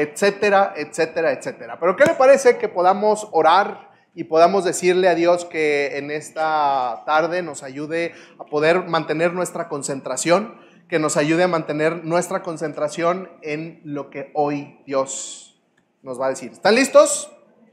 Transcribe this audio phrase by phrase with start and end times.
[0.00, 1.78] etcétera, etcétera, etcétera.
[1.78, 7.02] Pero ¿qué le parece que podamos orar y podamos decirle a Dios que en esta
[7.06, 10.58] tarde nos ayude a poder mantener nuestra concentración,
[10.88, 15.60] que nos ayude a mantener nuestra concentración en lo que hoy Dios
[16.02, 16.52] nos va a decir.
[16.52, 17.30] ¿Están listos?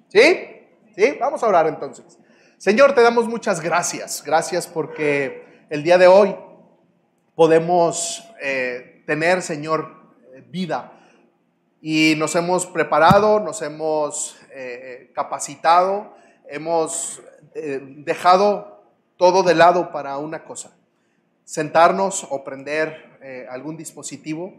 [0.09, 0.67] ¿Sí?
[0.95, 1.17] ¿Sí?
[1.19, 2.19] Vamos a orar entonces.
[2.57, 4.23] Señor, te damos muchas gracias.
[4.23, 6.35] Gracias porque el día de hoy
[7.35, 9.95] podemos eh, tener, Señor,
[10.49, 10.96] vida.
[11.81, 16.15] Y nos hemos preparado, nos hemos eh, capacitado,
[16.49, 17.21] hemos
[17.53, 18.83] eh, dejado
[19.17, 20.75] todo de lado para una cosa,
[21.43, 23.05] sentarnos o prender
[23.49, 24.53] algún dispositivo,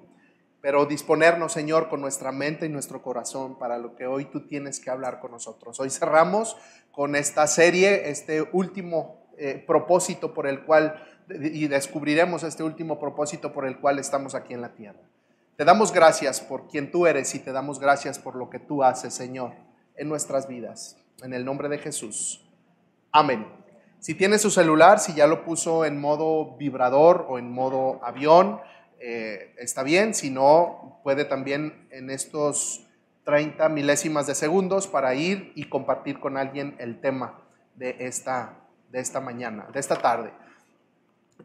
[0.61, 4.79] pero disponernos, Señor, con nuestra mente y nuestro corazón para lo que hoy tú tienes
[4.79, 5.81] que hablar con nosotros.
[5.81, 6.57] Hoy cerramos
[6.91, 9.31] con esta serie, este último
[9.67, 11.01] propósito por el cual
[11.31, 15.01] y descubriremos este último propósito por el cual estamos aquí en la tierra.
[15.59, 18.85] Te damos gracias por quien tú eres y te damos gracias por lo que tú
[18.85, 19.55] haces, Señor,
[19.97, 20.97] en nuestras vidas.
[21.21, 22.49] En el nombre de Jesús.
[23.11, 23.45] Amén.
[23.99, 28.61] Si tiene su celular, si ya lo puso en modo vibrador o en modo avión,
[29.01, 30.15] eh, está bien.
[30.15, 32.87] Si no, puede también en estos
[33.25, 37.43] 30 milésimas de segundos para ir y compartir con alguien el tema
[37.75, 40.31] de esta, de esta mañana, de esta tarde.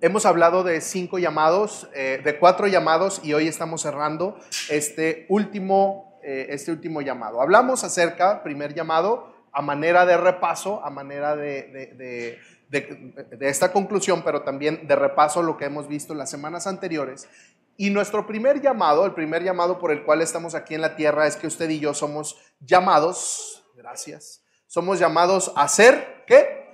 [0.02, 4.38] Hemos hablado de cinco llamados, eh, de cuatro llamados y hoy estamos cerrando
[4.70, 7.42] este último, eh, este último llamado.
[7.42, 14.42] Hablamos acerca, primer llamado, a manera de repaso, a manera de, de, esta conclusión, pero
[14.42, 17.30] también de repaso lo que hemos visto en las semanas anteriores.
[17.78, 21.28] Y nuestro primer llamado, el primer llamado por el cual estamos aquí en la tierra
[21.28, 26.66] es que usted y yo somos llamados, gracias, somos llamados a ser, ¿qué?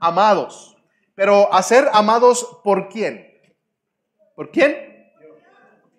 [0.00, 0.71] Amados.
[1.14, 3.28] Pero a ser amados por quién?
[4.34, 4.92] ¿Por quién?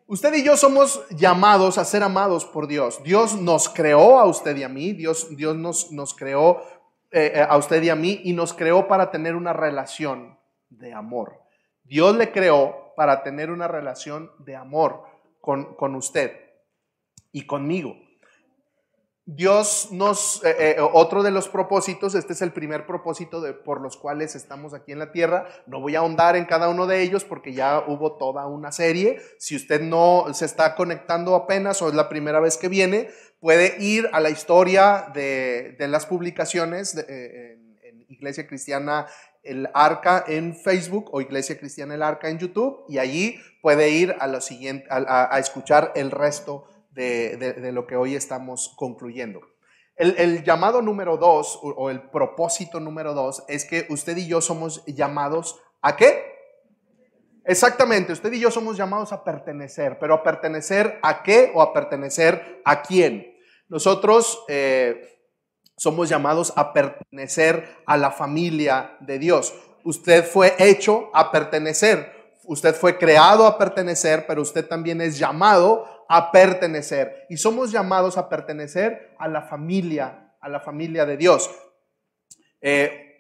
[0.08, 3.02] Usted y yo somos llamados a ser amados por Dios.
[3.03, 6.61] Dios nos creó a usted y a mí, Dios, Dios nos, nos creó
[7.11, 10.38] eh, eh, a usted y a mí y nos creó para tener una relación
[10.69, 11.40] de amor.
[11.84, 15.03] Dios le creó para tener una relación de amor
[15.40, 16.38] con, con usted
[17.31, 17.95] y conmigo.
[19.25, 23.79] Dios nos, eh, eh, otro de los propósitos, este es el primer propósito de, por
[23.79, 25.47] los cuales estamos aquí en la tierra.
[25.66, 29.22] No voy a ahondar en cada uno de ellos porque ya hubo toda una serie.
[29.39, 33.81] Si usted no se está conectando apenas o es la primera vez que viene, puede
[33.81, 39.07] ir a la historia de, de las publicaciones eh, en, Iglesia Cristiana
[39.41, 44.16] el Arca en Facebook o Iglesia Cristiana el Arca en YouTube y allí puede ir
[44.19, 49.42] a, lo siguiente, a, a escuchar el resto de, lo que hoy estamos concluyendo.
[49.96, 54.84] El, llamado número dos o, el propósito número dos es que usted y yo somos
[54.86, 56.34] llamados a qué?
[57.46, 61.74] Exactamente, usted y yo somos llamados a pertenecer, pero a pertenecer a qué o a
[61.74, 63.38] pertenecer a quién.
[63.68, 65.20] Nosotros eh,
[65.75, 69.54] somos llamados a pertenecer a la familia de Dios.
[69.84, 72.14] Usted fue hecho a pertenecer,
[72.46, 77.25] usted fue creado a pertenecer, pero usted también es llamado a pertenecer.
[77.30, 81.50] Y somos llamados a pertenecer a la familia, a la familia de Dios.
[82.62, 83.14] Eh,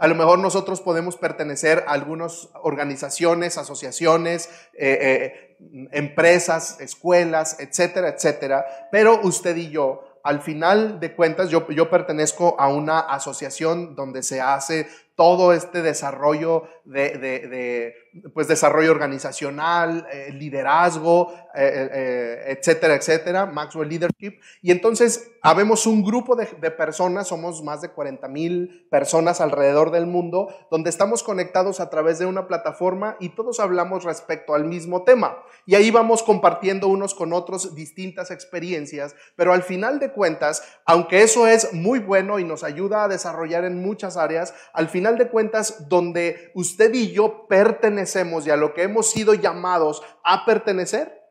[0.00, 8.08] a lo mejor nosotros podemos pertenecer a algunas organizaciones, asociaciones, eh, eh, empresas, escuelas, etcétera,
[8.08, 13.94] etcétera, pero usted y yo al final de cuentas, yo, yo, pertenezco a una asociación
[13.94, 17.94] donde se hace todo este desarrollo de,
[18.32, 24.40] pues desarrollo organizacional, eh, liderazgo, eh, eh, etcétera, etcétera, Maxwell Leadership.
[24.60, 30.06] Y entonces habemos un grupo de, personas, somos más de 40 mil personas alrededor del
[30.06, 35.04] mundo, donde estamos conectados a través de una plataforma y todos hablamos respecto al mismo
[35.04, 35.36] tema.
[35.66, 41.22] Y ahí vamos compartiendo unos con otros distintas experiencias, pero al final de cuentas, aunque
[41.22, 45.28] eso es muy bueno y nos ayuda a desarrollar en muchas áreas, al final de
[45.28, 51.22] cuentas, donde usted y yo pertenecemos y a lo que hemos sido llamados a pertenecer,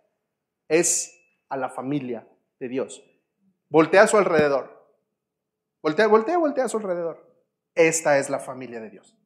[0.67, 1.13] es
[1.49, 2.27] a la familia
[2.59, 3.03] de Dios.
[3.69, 4.87] Voltea a su alrededor.
[5.81, 7.27] Voltea, voltea, voltea a su alrededor.
[7.75, 9.17] Esta es la familia de Dios.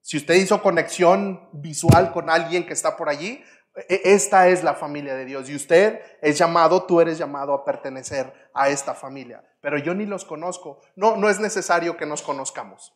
[0.00, 3.42] Si usted hizo conexión visual con alguien que está por allí,
[3.88, 7.64] e, esta es la familia de Dios y usted es llamado, tú eres llamado a
[7.64, 9.42] pertenecer a esta familia.
[9.60, 10.80] Pero yo ni los conozco.
[10.94, 12.94] No, no es necesario que nos conozcamos.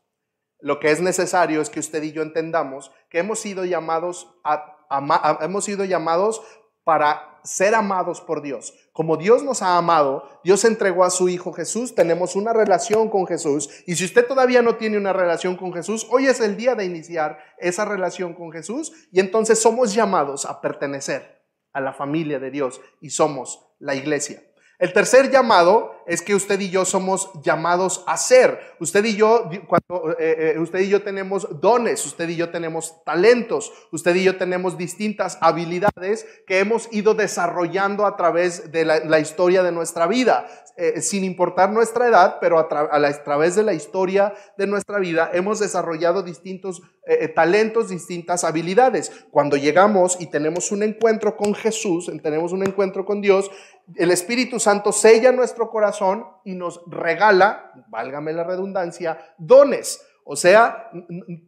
[0.60, 4.74] Lo que es necesario es que usted y yo entendamos que hemos sido llamados a,
[5.40, 6.42] hemos sido llamados
[6.84, 8.74] para ser amados por Dios.
[8.92, 13.26] Como Dios nos ha amado, Dios entregó a su Hijo Jesús, tenemos una relación con
[13.26, 13.68] Jesús.
[13.86, 16.84] Y si usted todavía no tiene una relación con Jesús, hoy es el día de
[16.84, 22.50] iniciar esa relación con Jesús y entonces somos llamados a pertenecer a la familia de
[22.50, 24.42] Dios y somos la iglesia.
[24.78, 28.60] El tercer llamado es que usted y yo somos llamados a ser.
[28.78, 33.02] Usted y yo, cuando, eh, eh, usted y yo tenemos dones, usted y yo tenemos
[33.04, 39.18] talentos, usted y yo tenemos distintas habilidades que hemos ido desarrollando a través de la,
[39.18, 40.46] historia de nuestra vida.
[40.76, 45.58] Eh, sin importar nuestra edad, pero a, través de la historia de nuestra vida hemos
[45.58, 46.82] desarrollado distintos
[47.34, 49.10] talentos, distintas habilidades.
[49.30, 53.50] Cuando llegamos y tenemos un encuentro con Jesús, tenemos un encuentro con Dios,
[53.96, 60.04] el Espíritu Santo sella nuestro corazón y nos regala, válgame la redundancia, dones.
[60.24, 60.90] O sea,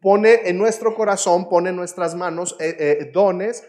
[0.00, 3.62] pone en nuestro corazón, pone en nuestras manos eh, eh, dones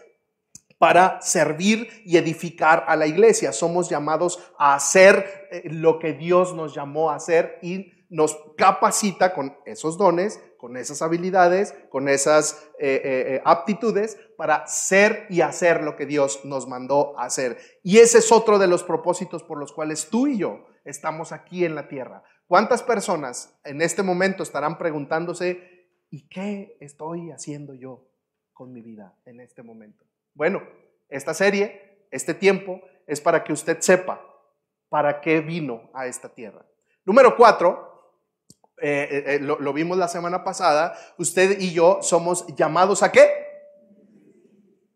[0.78, 3.52] para servir y edificar a la iglesia.
[3.52, 9.32] Somos llamados a hacer eh, lo que Dios nos llamó a hacer y nos capacita
[9.32, 15.40] con esos dones, con esas habilidades, con esas eh, eh, eh, aptitudes para ser y
[15.40, 17.56] hacer lo que Dios nos mandó hacer.
[17.82, 21.64] Y ese es otro de los propósitos por los cuales tú y yo estamos aquí
[21.64, 22.22] en la tierra.
[22.46, 28.10] ¿Cuántas personas en este momento estarán preguntándose, ¿y qué estoy haciendo yo
[28.52, 30.04] con mi vida en este momento?
[30.34, 30.60] Bueno,
[31.08, 34.20] esta serie, este tiempo, es para que usted sepa
[34.90, 36.66] para qué vino a esta tierra.
[37.06, 37.91] Número cuatro,
[38.82, 43.30] eh, eh, eh, lo, vimos la semana pasada, usted y yo somos llamados a qué?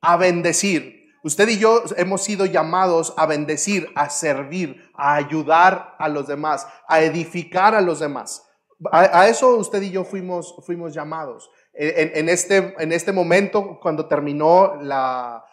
[0.01, 1.15] A bendecir.
[1.23, 6.67] Usted y yo hemos sido llamados a bendecir, a servir, a ayudar a los demás,
[6.89, 8.45] a edificar a los demás.
[8.93, 11.49] A, eso usted y yo fuimos, fuimos llamados.
[11.73, 15.45] En, este, en este momento, cuando terminó la,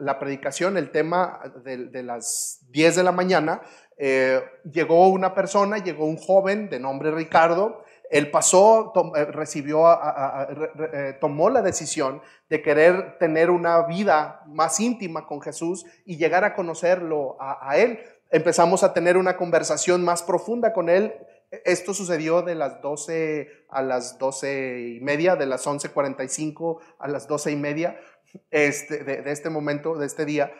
[0.00, 3.62] la predicación, el tema de, las 10 de la mañana,
[3.96, 4.40] eh,
[4.70, 9.90] llegó una persona, llegó un joven de nombre Ricardo, él pasó, eh, recibió,
[10.92, 12.20] eh, tomó la decisión
[12.50, 18.00] de querer tener una vida más íntima con Jesús y llegar a conocerlo a, él.
[18.30, 21.14] Empezamos a tener una conversación más profunda con él.
[21.64, 27.26] Esto sucedió de las 12 a las 12 y media, de las 11.45 a las
[27.26, 27.98] 12 y media
[28.50, 30.52] este, de este momento, de este día.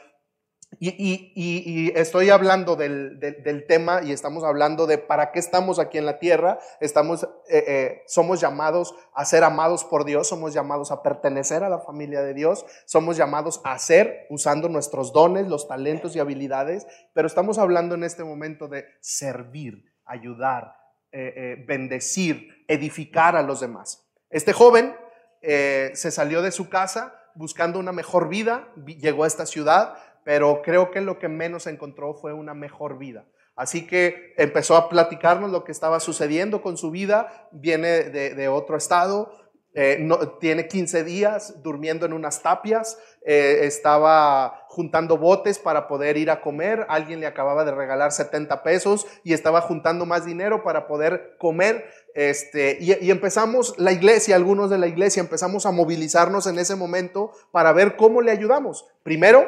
[0.80, 6.19] Y, estoy hablando del, tema y estamos hablando de para qué estamos aquí en la
[6.19, 6.58] tierra.
[6.80, 11.69] Estamos, eh, eh, somos llamados a ser amados por Dios, somos llamados a pertenecer a
[11.69, 16.86] la familia de Dios, somos llamados a ser usando nuestros dones, los talentos y habilidades,
[17.12, 20.76] pero estamos hablando en este momento de servir, ayudar,
[21.12, 24.08] eh, bendecir, edificar a los demás.
[24.30, 24.96] Este joven
[25.42, 28.69] se salió de su casa buscando una mejor vida,
[29.00, 33.26] llegó a esta ciudad pero creo que lo que menos encontró fue una mejor vida.
[33.55, 38.76] Así que empezó a platicarnos lo que estaba sucediendo con su vida, viene de, otro
[38.76, 39.31] estado,
[39.75, 40.06] eh,
[40.40, 46.40] tiene 15 días durmiendo en unas tapias, eh, estaba juntando botes para poder ir a
[46.40, 51.37] comer, alguien le acababa de regalar 70 pesos y estaba juntando más dinero para poder
[51.38, 51.90] comer.
[52.14, 57.32] Este, y, empezamos la iglesia, algunos de la iglesia, empezamos a movilizarnos en ese momento
[57.50, 58.86] para ver cómo le ayudamos.
[59.02, 59.46] Primero,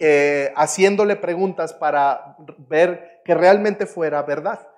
[0.00, 2.36] eh, haciéndole preguntas para
[2.68, 4.68] ver que realmente fuera verdad.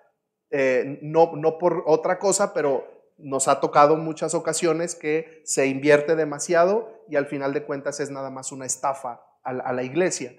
[0.50, 2.84] Eh, no, no por otra cosa, pero
[3.16, 8.10] nos ha tocado muchas ocasiones que se invierte demasiado y al final de cuentas es
[8.10, 10.34] nada más una estafa a la, iglesia.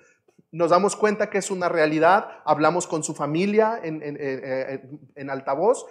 [0.51, 4.83] Nos damos cuenta que es una realidad, hablamos con su familia en, en, eh,
[5.15, 5.85] en altavoz,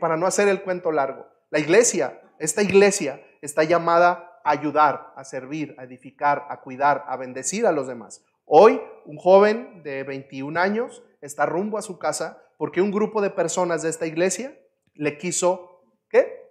[0.00, 1.26] para no hacer el cuento largo.
[1.50, 7.66] La iglesia, esta iglesia está llamada ayudar, a servir, a edificar, a cuidar, a bendecir
[7.66, 8.24] a los demás.
[8.44, 13.30] Hoy, un joven de 21 años está rumbo a su casa porque un grupo de
[13.30, 14.58] personas de esta iglesia
[14.94, 16.42] le quiso, ¿qué?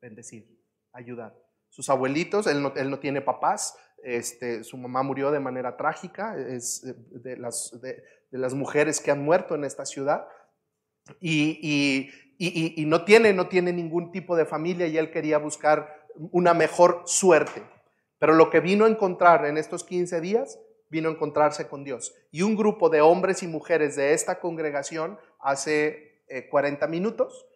[0.00, 0.58] Bendecir,
[0.92, 1.34] ayudar.
[1.68, 6.82] Sus abuelitos, él no, tiene papás, este, su mamá murió de manera trágica, es
[7.22, 10.26] de las, de, las mujeres que han muerto en esta ciudad,
[11.20, 16.54] y, y, no, tiene, no tiene ningún tipo de familia y él quería buscar una
[16.54, 17.62] mejor suerte.
[18.18, 22.14] Pero lo que vino a encontrar en estos 15 días, vino a encontrarse con Dios.
[22.30, 27.46] Y un grupo de hombres y mujeres de esta congregación hace 40 eh, minutos,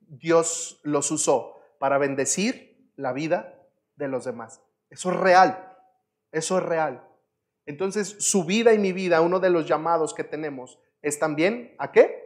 [0.00, 3.54] Dios los usó para bendecir la vida
[3.96, 4.60] de los demás.
[4.90, 5.76] Eso es real,
[6.30, 7.06] eso es real.
[7.64, 11.92] Entonces, su vida y mi vida, uno de los llamados que tenemos es también a
[11.92, 12.21] qué?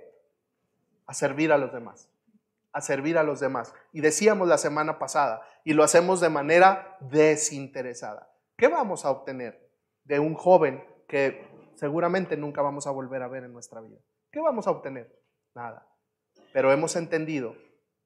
[1.07, 2.09] A servir a los demás
[2.77, 3.73] a servir a los demás.
[3.91, 8.31] Y decíamos la semana pasada, y lo hacemos de manera desinteresada.
[8.55, 9.67] ¿Qué vamos a obtener
[10.05, 13.97] de un joven que seguramente nunca vamos a volver a ver en nuestra vida?
[14.31, 15.11] ¿Qué vamos a obtener?
[15.55, 15.89] Nada.
[16.53, 17.57] Pero hemos entendido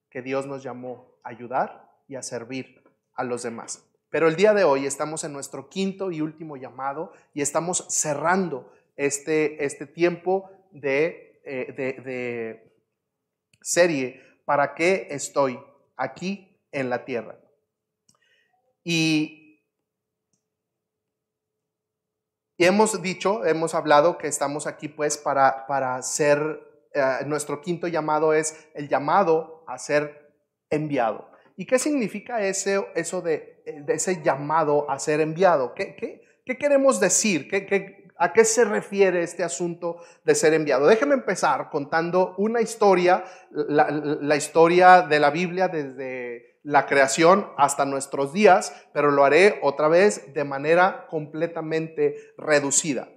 [0.08, 3.84] que Dios nos llamó a ayudar y a servir a los demás.
[4.08, 8.72] Pero el día de hoy estamos en nuestro quinto y último llamado y estamos cerrando
[8.94, 12.69] este, este tiempo de, eh, de, de
[13.60, 15.58] serie, ¿para qué estoy
[15.96, 17.38] aquí en la tierra?
[18.84, 19.40] Y
[22.60, 26.60] Y hemos dicho, hemos hablado que estamos aquí pues para, para ser,
[26.92, 30.34] eh, nuestro quinto llamado es el llamado a ser
[30.68, 31.30] enviado.
[31.56, 35.72] ¿Y qué significa ese, eso de, de ese llamado a ser enviado?
[35.72, 37.48] ¿Qué, qué, qué queremos decir?
[37.48, 40.86] ¿Qué, ¿Qué, a qué se refiere este asunto de ser enviado?
[40.86, 47.86] Déjeme empezar contando una historia, la, la historia de la Biblia desde la creación hasta
[47.86, 53.08] nuestros días, pero lo haré otra vez de manera completamente reducida.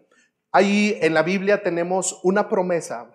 [0.55, 3.11] Ahí en la Biblia tenemos una promesa.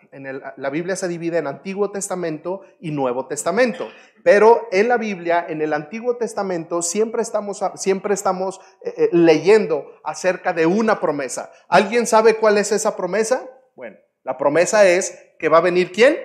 [0.56, 3.88] La Biblia se divide en Antiguo Testamento y Nuevo Testamento.
[4.24, 9.86] Pero en la Biblia, en el Antiguo Testamento, siempre estamos, siempre estamos eh, eh, leyendo
[10.02, 11.52] acerca de una promesa.
[11.68, 13.48] ¿Alguien sabe cuál es esa promesa?
[13.76, 16.18] Bueno, la promesa es que va a venir quién?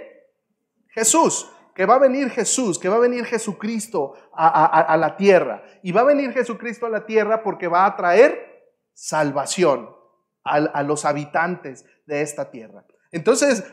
[0.87, 5.63] Jesús que va a venir Jesús, que va a venir Jesucristo a, la tierra.
[5.81, 9.89] Y va a venir Jesucristo a la tierra porque va a traer salvación
[10.43, 12.85] a, los habitantes de esta tierra.
[13.11, 13.63] Entonces,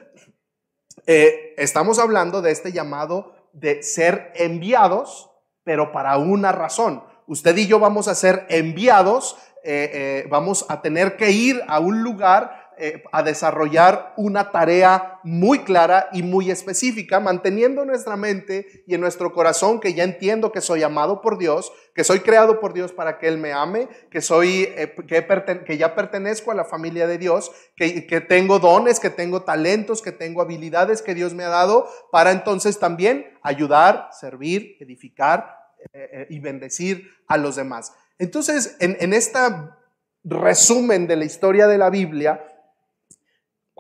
[1.06, 5.30] eh, estamos hablando de este llamado de ser enviados,
[5.64, 7.02] pero para una razón.
[7.26, 11.80] Usted y yo vamos a ser enviados, eh, eh, vamos a tener que ir a
[11.80, 18.16] un lugar eh, a desarrollar una tarea muy clara y muy específica, manteniendo en nuestra
[18.16, 22.20] mente y en nuestro corazón que ya entiendo que soy amado por Dios, que soy
[22.20, 26.54] creado por Dios para que Él me ame, que, soy, eh, que, ya pertenezco a
[26.54, 31.14] la familia de Dios, que, que tengo dones, que tengo talentos, que tengo habilidades que
[31.14, 35.54] Dios me ha dado, para entonces también ayudar, servir, edificar
[35.92, 37.92] eh, y bendecir a los demás.
[38.18, 39.76] Entonces, en, en esta
[40.24, 42.46] resumen de la historia de la Biblia,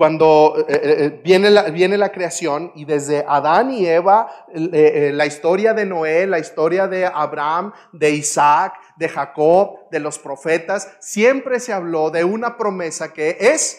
[0.00, 5.26] cuando eh, eh, eh, viene, la, viene la creación y desde Adán y Eva, la
[5.26, 11.60] historia de Noé, la historia de Abraham, de Isaac, de Jacob, de los profetas, siempre
[11.60, 13.78] se habló de una promesa que es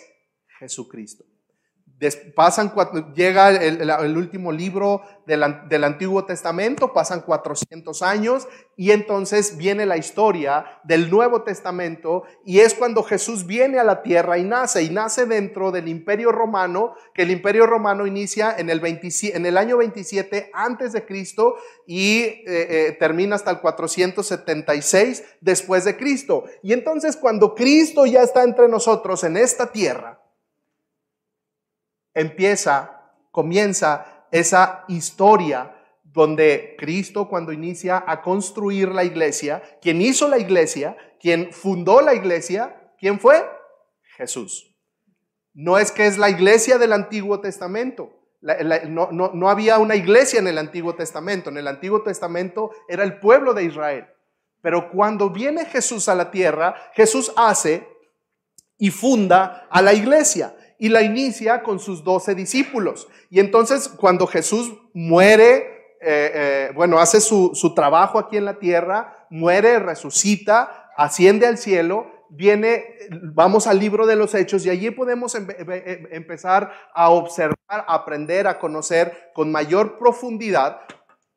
[0.59, 1.30] Jesucristo
[2.35, 2.73] pasan,
[3.13, 10.79] llega el, último libro del, Antiguo Testamento, pasan 400 años y entonces viene la historia
[10.83, 15.27] del Nuevo Testamento y es cuando Jesús viene a la tierra y nace y nace
[15.27, 20.49] dentro del Imperio Romano, que el Imperio Romano inicia en el, en el año 27
[20.53, 21.55] antes de Cristo
[21.85, 26.45] y eh, eh, termina hasta el 476 después de Cristo.
[26.63, 30.20] Y entonces cuando Cristo ya está entre nosotros en esta tierra,
[32.13, 33.01] empieza,
[33.31, 40.97] comienza esa historia donde Cristo cuando inicia a construir la iglesia, quien hizo la iglesia,
[41.19, 43.45] quien fundó la iglesia, ¿quién fue?
[44.17, 44.75] Jesús.
[45.53, 48.17] No es que es la iglesia del Antiguo Testamento.
[48.41, 51.49] no, no había una iglesia en el Antiguo Testamento.
[51.49, 54.07] En el Antiguo Testamento era el pueblo de Israel.
[54.61, 57.87] Pero cuando viene Jesús a la tierra, Jesús hace
[58.77, 63.07] y funda a la iglesia y la inicia con sus doce discípulos.
[63.29, 65.57] Y entonces cuando Jesús muere,
[66.01, 71.59] eh, eh, bueno, hace su, su trabajo aquí en la tierra, muere, resucita, asciende al
[71.59, 77.93] cielo, viene, vamos al libro de los hechos y allí podemos empezar a observar, a
[77.93, 80.81] aprender, a conocer con mayor profundidad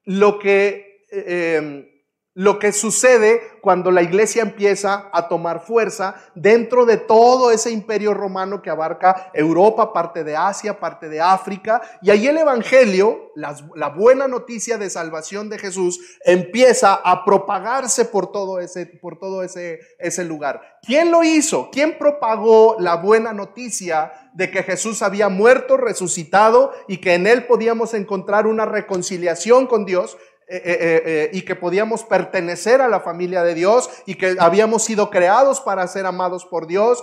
[0.04, 1.93] lo que eh, em,
[2.34, 8.12] lo que sucede cuando la iglesia empieza a tomar fuerza dentro de todo ese imperio
[8.12, 11.80] romano que abarca Europa, parte de Asia, parte de África.
[12.02, 18.32] Y ahí el Evangelio, la, buena noticia de salvación de Jesús, empieza a propagarse por
[18.32, 20.60] todo, ese, por todo ese, ese lugar.
[20.82, 21.70] ¿Quién lo hizo?
[21.70, 27.46] ¿Quién propagó la buena noticia de que Jesús había muerto, resucitado y que en él
[27.46, 30.18] podíamos encontrar una reconciliación con Dios?
[30.46, 34.84] Eh, eh, eh, y que podíamos pertenecer a la familia de Dios y que habíamos
[34.84, 37.02] sido creados para ser amados por Dios.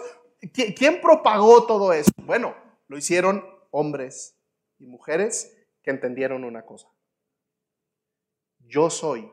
[0.53, 2.11] ¿Quién propagó todo eso?
[2.17, 2.55] Bueno,
[2.87, 4.37] lo hicieron hombres
[4.77, 6.87] y mujeres que entendieron una cosa.
[8.59, 9.31] Yo soy,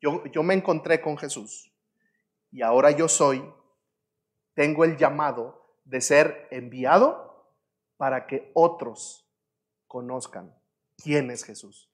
[0.00, 1.72] yo, yo me encontré con Jesús
[2.52, 3.44] y ahora yo soy,
[4.54, 7.52] tengo el llamado de ser enviado
[7.96, 9.28] para que otros
[9.88, 10.54] conozcan
[10.96, 11.89] quién es Jesús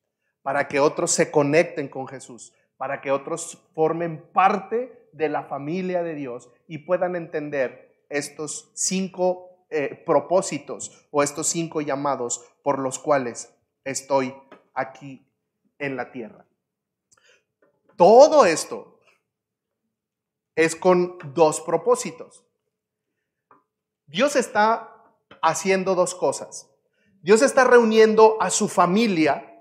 [0.47, 6.05] para que otros se conecten con Jesús, para que otros formen parte de la familia
[6.05, 13.00] de Dios y puedan entender estos cinco eh, propósitos o estos cinco llamados por los
[13.00, 14.37] cuales estoy
[14.73, 15.29] aquí
[15.81, 16.47] en la tierra.
[17.97, 19.00] Todo esto
[20.55, 22.45] es con dos propósitos.
[24.07, 24.95] Dios está
[25.43, 26.71] haciendo dos cosas.
[27.21, 29.55] Dios está reuniendo a su familia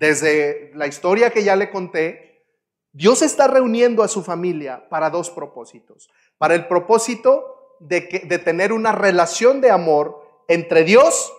[0.00, 2.42] desde la historia que ya le conté.
[2.90, 6.08] Dios está reuniendo a su familia para dos propósitos.
[6.38, 11.32] Para el propósito de, que, de tener una relación de amor entre Dios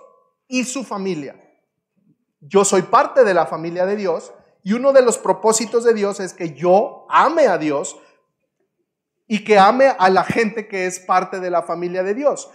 [0.47, 1.35] y su familia.
[2.39, 4.31] Yo soy parte de la familia de Dios
[4.63, 7.97] y uno de los propósitos de Dios es que yo ame a Dios
[9.27, 12.51] y que ame a la gente que es parte de la familia de Dios.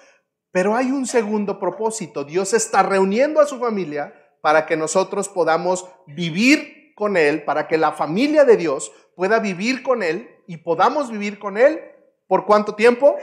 [0.53, 2.23] Pero hay un segundo propósito.
[2.23, 7.79] Dios está reuniendo a su familia para que nosotros podamos vivir con Él, para que
[7.79, 11.81] la familia de Dios pueda vivir con Él y podamos vivir con Él.
[12.27, 13.17] ¿Por cuánto tiempo?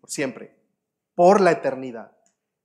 [0.00, 0.54] Por siempre,
[1.14, 2.12] por la eternidad.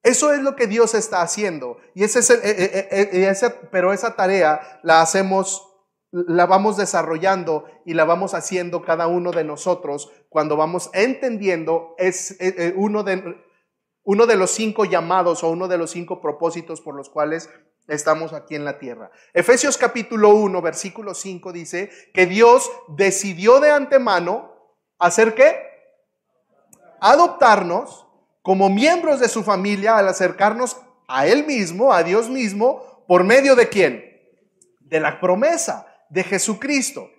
[0.04, 1.78] Eso es lo que Dios está haciendo.
[1.96, 5.70] Y ese eh, eh, eh, pero esa tarea la hacemos,
[6.12, 12.38] la vamos desarrollando y la vamos haciendo cada uno de nosotros cuando vamos entendiendo es
[12.76, 13.38] uno de
[14.04, 17.50] uno de los cinco llamados o uno de los cinco propósitos por los cuales
[17.88, 19.12] estamos aquí en la tierra.
[19.34, 24.54] Efesios capítulo 1, versículo 5 dice que Dios decidió de antemano
[25.00, 25.58] hacer qué?
[27.00, 28.08] Adoptarnos
[28.42, 33.56] como miembros de su familia al acercarnos a Él mismo, a Dios mismo, por medio
[33.56, 34.04] de quién?
[34.80, 37.10] De la promesa de Jesucristo.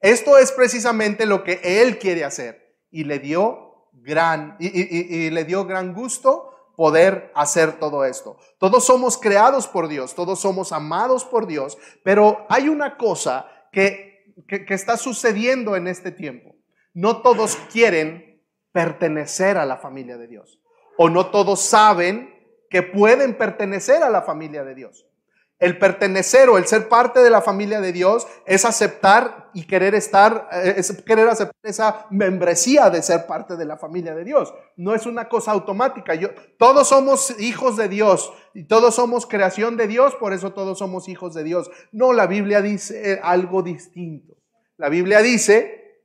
[0.00, 3.67] Esto es precisamente lo que Él quiere hacer y le dio
[4.02, 8.36] gran, y, le dio gran gusto poder hacer todo esto.
[8.58, 14.32] Todos somos creados por Dios, todos somos amados por Dios, pero hay una cosa que,
[14.46, 16.54] que, que, está sucediendo en este tiempo.
[16.94, 20.60] No todos quieren pertenecer a la familia de Dios,
[20.96, 22.34] o no todos saben
[22.70, 25.08] que pueden pertenecer a la familia de Dios.
[25.58, 29.96] El pertenecer o el ser parte de la familia de Dios es aceptar y querer
[29.96, 34.54] estar, eh, es querer aceptar esa membresía de ser parte de la familia de Dios.
[34.76, 36.12] No es una cosa automática.
[36.58, 41.08] Todos somos hijos de Dios y todos somos creación de Dios, por eso todos somos
[41.08, 41.68] hijos de Dios.
[41.90, 44.36] No, la Biblia dice algo distinto.
[44.76, 46.04] La Biblia dice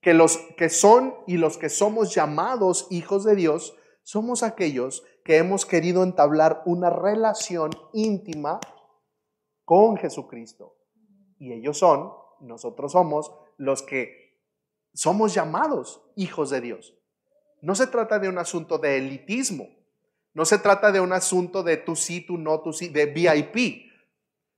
[0.00, 3.74] que los que son y los que somos llamados hijos de Dios
[4.04, 8.60] somos aquellos que hemos querido entablar una relación íntima
[9.66, 10.78] con Jesucristo.
[11.38, 14.40] Y ellos son, nosotros somos, los que
[14.94, 16.96] somos llamados hijos de Dios.
[17.60, 19.68] No se trata de un asunto de elitismo,
[20.32, 23.92] no se trata de un asunto de tú sí, tú no, tú sí, de VIP.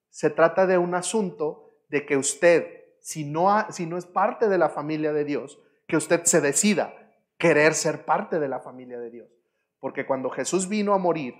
[0.08, 4.58] Se trata de un asunto de que usted, si no, si no es parte de
[4.58, 6.94] la familia de Dios, que usted se decida
[7.38, 9.39] querer ser parte de la familia de Dios.
[9.80, 11.34] Porque cuando Jesús vino a morir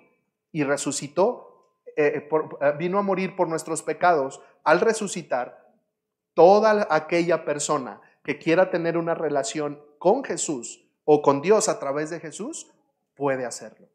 [0.51, 2.29] y resucitó, eh, eh,
[2.61, 5.71] eh, vino a morir por nuestros pecados, al resucitar,
[6.35, 12.11] toda aquella persona que quiera tener una relación con Jesús o con Dios a través
[12.11, 12.71] de Jesús,
[13.15, 13.89] puede hacerlo.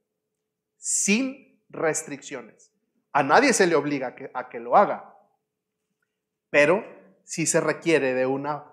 [0.78, 2.72] Sin restricciones.
[3.12, 5.16] A nadie se le obliga a que, a que lo haga.
[6.50, 6.84] Pero
[7.24, 8.66] sí se requiere de una,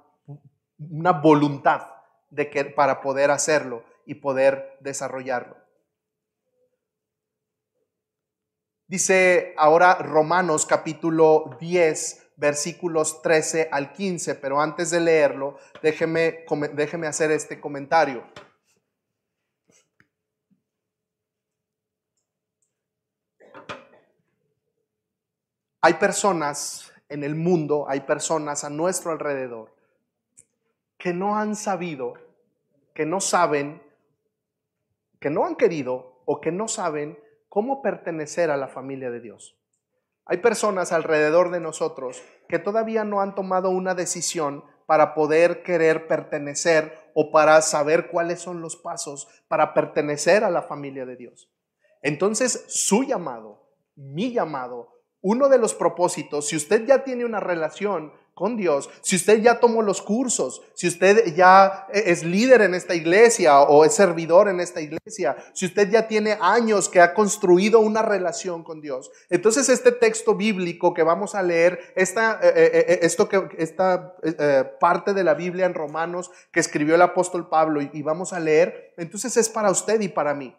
[0.79, 1.87] una voluntad
[2.31, 5.57] de que, para poder hacerlo y poder desarrollarlo.
[8.87, 17.07] Dice ahora Romanos capítulo 10, versículos 13 al 15, pero antes de leerlo, déjeme, déjeme
[17.07, 18.25] hacer este comentario.
[25.81, 29.75] Hay personas en el mundo, hay personas a nuestro alrededor
[30.97, 32.15] que no han sabido,
[32.95, 33.83] que no saben,
[35.23, 39.57] que no han querido o que no saben cómo pertenecer a la familia de Dios.
[40.27, 46.07] Hay personas alrededor de nosotros que todavía no han tomado una decisión para poder querer
[46.07, 51.51] pertenecer o para saber cuáles son los pasos para pertenecer a la familia de Dios.
[52.03, 58.13] Entonces, su llamado, mi llamado, uno de los propósitos, si usted ya tiene una relación
[58.35, 62.95] con Dios, si usted ya tomó los cursos, si usted ya es líder en esta
[62.95, 67.81] iglesia o es servidor en esta iglesia, si usted ya tiene años que ha construido
[67.81, 72.85] una relación con Dios, entonces este texto bíblico que vamos a leer, esta, eh, eh,
[72.89, 74.17] eh, esto que, esta
[74.81, 78.95] parte de la Biblia en Romanos que escribió el apóstol Pablo y vamos a leer,
[78.97, 80.57] entonces es para usted y para mí.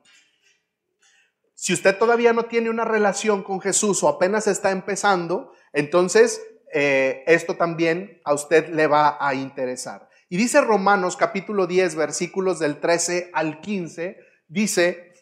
[1.56, 6.42] Si usted todavía no tiene una relación con Jesús o apenas está empezando, entonces
[6.74, 10.10] eh, esto también a usted le va a interesar.
[10.30, 15.14] Y dice Romanos capítulo 10, versículos del 13 al 15, dice,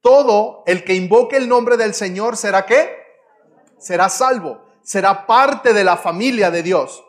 [0.00, 2.90] todo el que invoque el nombre del Señor será qué?
[3.78, 7.04] Será salvo, será parte de la familia de Dios.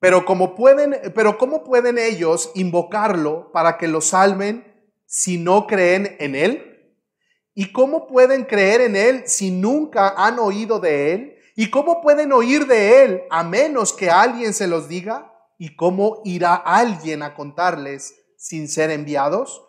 [0.00, 4.68] Pero como pueden, pero cómo pueden ellos invocarlo para que lo salven
[5.06, 6.94] si no creen en Él?
[7.54, 11.37] ¿Y cómo pueden creer en Él si nunca han oído de Él?
[11.60, 15.34] ¿Y cómo pueden oír de Él a menos que alguien se los diga?
[15.58, 19.66] ¿Y cómo irá alguien a contarles sin ser enviados?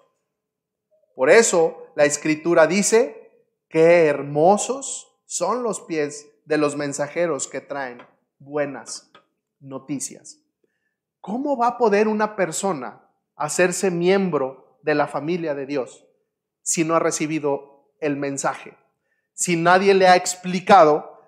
[1.15, 3.31] Por eso la escritura dice,
[3.69, 8.03] qué hermosos son los pies de los mensajeros que traen
[8.37, 9.09] buenas
[9.59, 10.37] noticias.
[11.19, 13.01] ¿Cómo va a poder una persona
[13.35, 16.05] hacerse miembro de la familia de Dios
[16.61, 18.77] si no ha recibido el mensaje?
[19.33, 21.18] Si nadie le ha explicado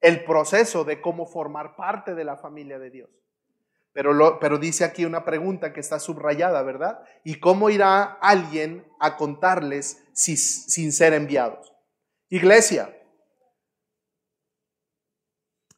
[0.00, 3.10] el proceso de cómo formar parte de la familia de Dios.
[3.92, 7.00] Pero, pero dice aquí una pregunta que está subrayada, ¿verdad?
[7.24, 11.72] ¿Y cómo irá alguien a contarles si, sin ser enviados?
[12.28, 12.94] Iglesia,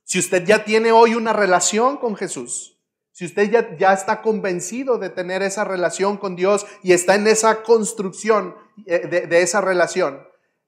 [0.02, 2.76] si usted ya tiene hoy una relación con Jesús,
[3.12, 7.62] si usted ya, está convencido de tener esa relación con Dios y está en esa
[7.62, 10.26] construcción eh, de esa relación,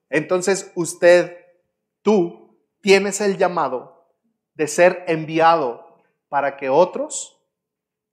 [0.08, 1.36] entonces usted,
[2.02, 2.39] tú,
[2.80, 4.08] tienes el llamado
[4.54, 5.86] de ser enviado
[6.28, 7.40] para que otros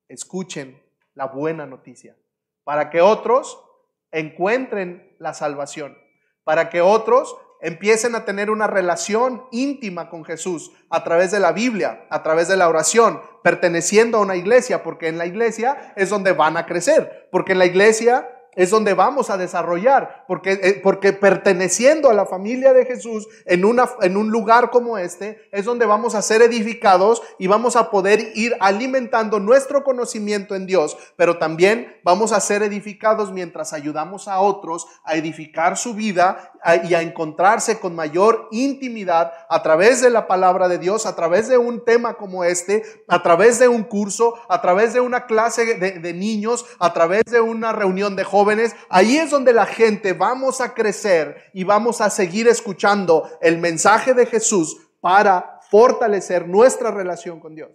[0.07, 0.81] escuchen
[1.13, 2.15] la buena noticia,
[2.63, 3.63] para que otros
[4.11, 5.97] encuentren la salvación,
[6.43, 11.51] para que otros empiecen a tener una relación íntima con Jesús a través de la
[11.51, 16.09] Biblia, a través de la oración, perteneciendo a una iglesia, porque en la iglesia es
[16.09, 20.81] donde van a crecer, porque en la iglesia es donde vamos a desarrollar, porque, eh,
[20.83, 25.63] porque perteneciendo a la familia de Jesús en, una, en un lugar como este, es
[25.63, 30.97] donde vamos a ser edificados y vamos a poder ir alimentando nuestro conocimiento en Dios,
[31.15, 36.51] pero también vamos a ser edificados mientras ayudamos a otros a edificar su vida
[36.83, 41.47] y a encontrarse con mayor intimidad a través de la palabra de Dios, a través
[41.47, 45.75] de un tema como este, a través de un curso, a través de una clase
[45.75, 50.61] de, niños, a través de una reunión de jóvenes ahí es donde la gente vamos
[50.61, 57.39] a crecer y vamos a seguir escuchando el mensaje de Jesús para fortalecer nuestra relación
[57.39, 57.71] con Dios.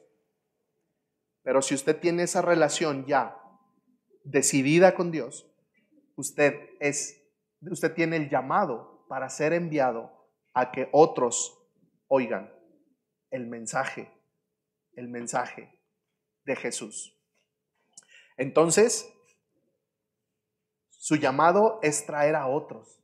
[1.43, 3.37] Pero si usted tiene esa relación ya
[4.25, 5.47] decidida con Dios,
[6.17, 7.22] usted es
[7.71, 10.11] usted tiene el llamado para ser enviado
[10.55, 11.59] a que otros
[12.09, 12.53] oigan
[13.31, 14.13] el mensaje,
[14.95, 15.79] el mensaje
[16.45, 17.17] de Jesús.
[18.37, 19.09] Entonces,
[20.91, 23.03] su llamado es traer a otros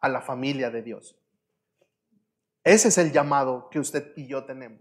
[0.00, 1.18] a la familia de Dios.
[2.62, 4.80] Ese es el llamado que usted y yo tenemos.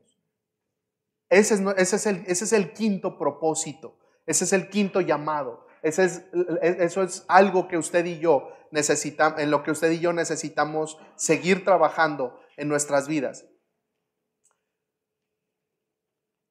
[1.30, 3.98] Ese es, es, el, el, quinto propósito.
[4.26, 5.65] Ese es el quinto llamado.
[5.86, 6.26] Ese es,
[6.62, 10.98] eso es algo que usted y yo necesitamos, en lo que usted y yo necesitamos
[11.16, 13.46] seguir trabajando en nuestras vidas.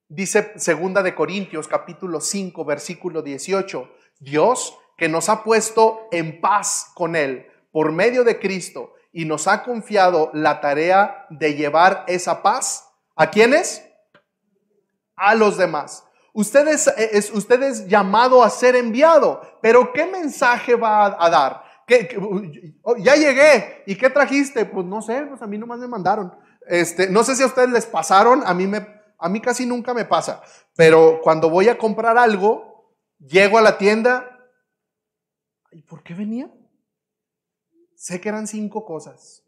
[0.09, 6.93] Dice segunda de Corintios capítulo 5 versículo 18, Dios que nos ha puesto en paz
[6.95, 12.41] con Él por medio de Cristo y nos ha confiado la tarea de llevar esa
[12.41, 12.89] paz.
[13.17, 13.85] ¿A quiénes?
[15.17, 16.04] A los demás.
[16.35, 21.65] Usted es, usted es llamado a ser enviado, pero ¿qué mensaje va a, dar?
[22.83, 23.85] Oh, ya llegué.
[23.87, 24.67] ¿Y qué trajiste?
[24.67, 26.35] Pues no sé, pues a mí nomás me mandaron.
[26.67, 28.87] Este, no sé si a ustedes les pasaron, a mí, me,
[29.19, 30.43] a mí casi nunca me pasa,
[30.77, 34.35] pero cuando voy a comprar algo, llego a la tienda
[35.75, 36.53] ¿Y por qué venía?
[37.97, 39.45] Sé que eran cinco cosas.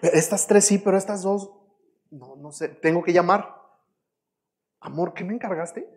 [0.00, 1.50] Estas tres sí, pero estas dos,
[2.10, 3.57] no, no sé, tengo que llamar.
[4.80, 5.88] Amor, ¿qué me encargaste?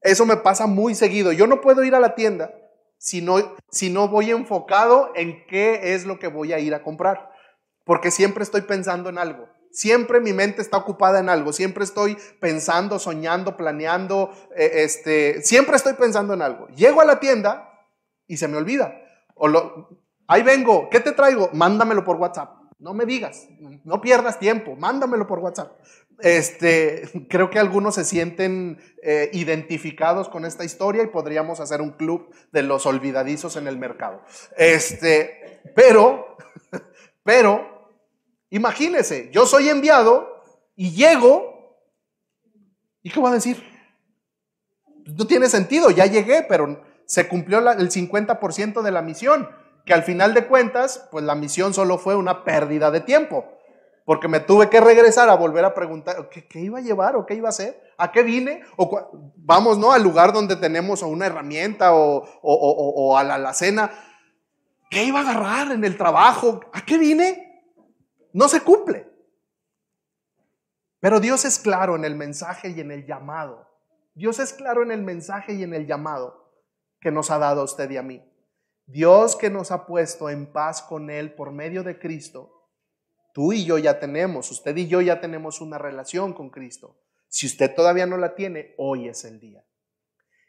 [0.00, 1.32] Eso me pasa muy seguido.
[1.32, 2.52] Yo no puedo ir a la tienda
[2.98, 3.36] si no,
[3.70, 7.32] si no voy enfocado en qué es lo que voy a ir a comprar.
[7.84, 9.48] Porque siempre estoy pensando en algo.
[9.72, 15.76] Siempre mi mente está ocupada en algo, siempre estoy pensando, soñando, planeando, eh, este, siempre
[15.76, 16.68] estoy pensando en algo.
[16.68, 17.70] Llego a la tienda
[18.26, 18.94] y se me olvida.
[19.34, 19.88] O lo,
[20.26, 21.48] ahí vengo, ¿qué te traigo?
[21.54, 22.54] Mándamelo por WhatsApp.
[22.78, 23.48] No me digas,
[23.84, 25.72] no pierdas tiempo, mándamelo por WhatsApp.
[26.22, 31.90] Este, creo que algunos se sienten eh, identificados con esta historia y podríamos hacer un
[31.90, 34.22] club de los olvidadizos en el mercado.
[34.56, 36.36] Este, pero,
[37.24, 37.90] pero,
[38.50, 40.42] imagínese, yo soy enviado
[40.76, 41.78] y llego,
[43.02, 43.62] ¿y qué voy a decir?
[45.04, 49.48] No tiene sentido, ya llegué, pero se cumplió el 50% de la misión,
[49.84, 53.58] que al final de cuentas, pues la misión solo fue una pérdida de tiempo,
[54.04, 57.34] porque me tuve que regresar a volver a preguntar, ¿qué, iba a llevar o qué
[57.34, 57.80] iba a hacer?
[57.98, 58.62] ¿A qué vine?
[58.76, 59.92] O, vamos, ¿no?
[59.92, 63.90] Al lugar donde tenemos una herramienta o, o a la alacena.
[64.90, 66.60] ¿Qué iba a agarrar en el trabajo?
[66.72, 67.64] ¿A qué vine?
[68.32, 69.10] No se cumple.
[71.00, 73.68] Pero Dios es claro en el mensaje y en el llamado.
[74.14, 76.40] Dios es claro en el mensaje y en el llamado.
[77.00, 78.22] que nos ha dado a usted y a mí.
[78.86, 82.61] Dios que nos ha puesto en paz con Él por medio de Cristo.
[83.32, 86.96] Tú y yo ya tenemos, usted y yo ya tenemos una relación con Cristo.
[87.28, 89.64] Si usted todavía no la tiene, hoy es el día.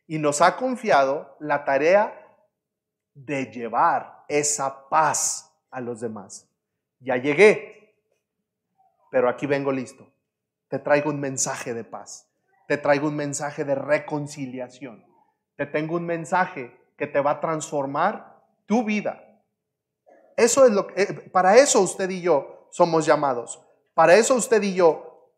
[0.05, 2.19] Y nos ha confiado la tarea
[3.13, 6.49] de llevar esa paz a los demás.
[6.99, 7.95] Ya llegué,
[9.11, 10.11] pero aquí vengo listo.
[10.67, 12.27] Te traigo un mensaje de paz.
[12.67, 15.05] Te traigo un mensaje de reconciliación.
[15.55, 19.23] Te tengo un mensaje que te va a transformar tu vida.
[20.35, 23.61] Eso es lo que, eh, para eso usted y yo somos llamados.
[23.93, 25.29] Para eso usted y yo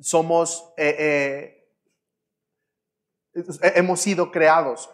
[0.00, 1.64] somos, eh,
[3.32, 4.90] eh, hemos sido creados.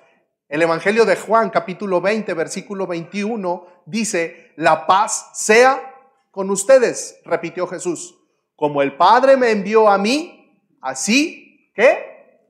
[0.47, 5.91] El Evangelio de Juan, capítulo 20, versículo 21, dice, la paz sea
[6.31, 8.15] con ustedes, repitió Jesús.
[8.57, 12.43] Como el Padre me envió a mí, así que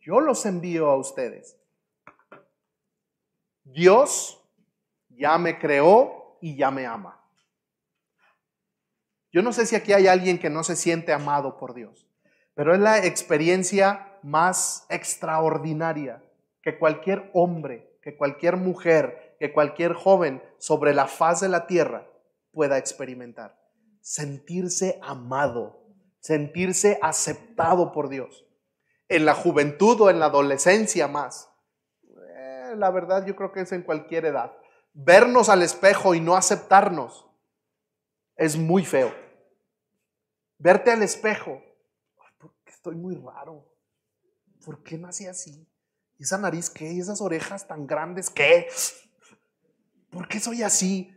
[0.00, 1.56] yo los envío a ustedes.
[3.62, 4.44] Dios
[5.08, 7.19] ya me creó y ya me ama.
[9.32, 12.08] Yo no sé si aquí hay alguien que no se siente amado por Dios,
[12.54, 16.22] pero es la experiencia más extraordinaria
[16.62, 22.08] que cualquier hombre, que cualquier mujer, que cualquier joven sobre la faz de la tierra
[22.52, 23.56] pueda experimentar.
[24.00, 25.80] Sentirse amado,
[26.18, 28.46] sentirse aceptado por Dios.
[29.08, 31.50] En la juventud o en la adolescencia más.
[32.36, 34.52] Eh, la verdad yo creo que es en cualquier edad.
[34.92, 37.29] Vernos al espejo y no aceptarnos
[38.40, 39.14] es muy feo.
[40.56, 41.62] Verte al espejo,
[42.64, 43.70] estoy muy raro.
[44.64, 45.68] ¿Por qué nací así?
[46.18, 46.90] ¿Y esa nariz qué?
[46.90, 48.66] ¿Y esas orejas tan grandes qué?
[50.08, 51.14] ¿Por qué soy así?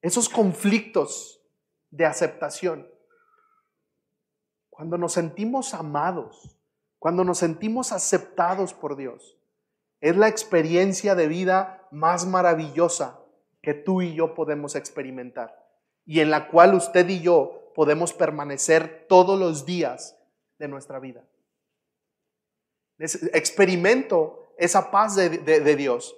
[0.00, 1.42] Esos conflictos
[1.90, 2.88] de aceptación.
[4.68, 6.56] Cuando nos sentimos amados,
[7.00, 9.36] cuando nos sentimos aceptados por Dios,
[10.00, 13.19] es la experiencia de vida más maravillosa
[13.60, 15.60] que tú y yo podemos experimentar
[16.04, 20.18] y en la cual usted y yo podemos permanecer todos los días
[20.58, 21.24] de nuestra vida.
[22.98, 26.16] Experimento esa paz de, Dios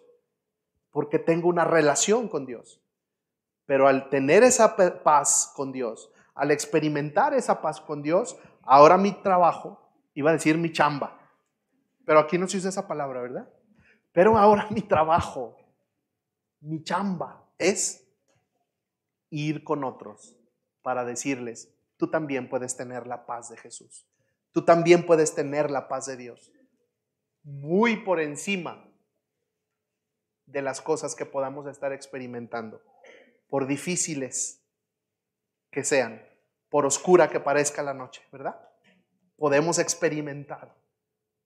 [0.90, 2.81] porque tengo una relación con Dios.
[3.66, 9.12] Pero al tener esa paz con Dios, al experimentar esa paz con Dios, ahora mi
[9.12, 9.81] trabajo,
[10.14, 11.18] iba a decir mi chamba,
[12.05, 13.48] pero aquí no se usa esa palabra, ¿verdad?
[14.12, 15.57] Pero ahora mi trabajo,
[16.62, 18.09] mi chamba es
[19.31, 20.37] ir con otros
[20.83, 24.07] para decirles, tú también puedes tener la paz de Jesús,
[24.53, 26.53] tú también puedes tener la paz de Dios
[27.44, 28.88] muy por encima
[30.46, 32.81] de las cosas que podamos estar experimentando,
[33.48, 34.62] por difíciles
[35.70, 36.22] que sean,
[36.68, 38.61] por oscura que parezca la noche, ¿verdad?
[39.37, 40.75] Podemos experimentar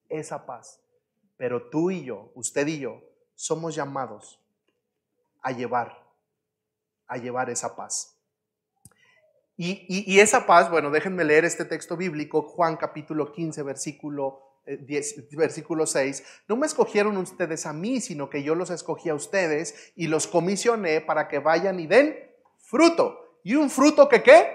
[0.09, 0.81] esa paz.
[1.37, 3.03] Pero tú y yo, usted y yo,
[3.35, 4.41] somos llamados
[5.47, 5.97] a llevar,
[7.07, 8.19] a llevar esa paz.
[9.57, 15.87] Y, esa paz, bueno, déjenme leer este texto bíblico, Juan capítulo 15, versículo 10, versículo
[15.87, 20.09] 6, no me escogieron ustedes a mí, sino que yo los escogí a ustedes y
[20.09, 22.17] los comisioné para que vayan y den
[22.59, 23.39] fruto.
[23.45, 24.49] ¿Y un fruto que qué?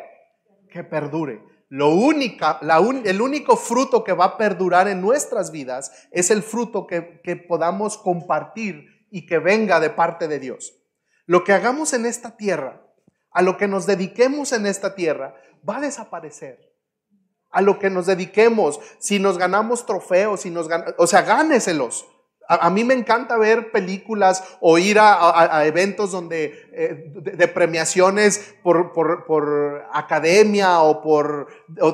[0.69, 1.41] Que perdure.
[1.69, 6.43] Lo única, la el único fruto que va a perdurar en nuestras vidas es el
[6.43, 10.80] fruto que, que podamos compartir y que venga de parte de Dios.
[11.25, 12.81] Lo que hagamos en esta tierra,
[13.31, 15.35] a lo que nos dediquemos en esta tierra,
[15.67, 16.71] va a desaparecer
[17.51, 22.05] a lo que nos dediquemos, si nos ganamos trofeos, si nos o sea, gáneselos.
[22.47, 28.93] A, mí me encanta ver películas o ir a, eventos donde, eh, de, premiaciones por,
[28.93, 31.47] por, academia o por,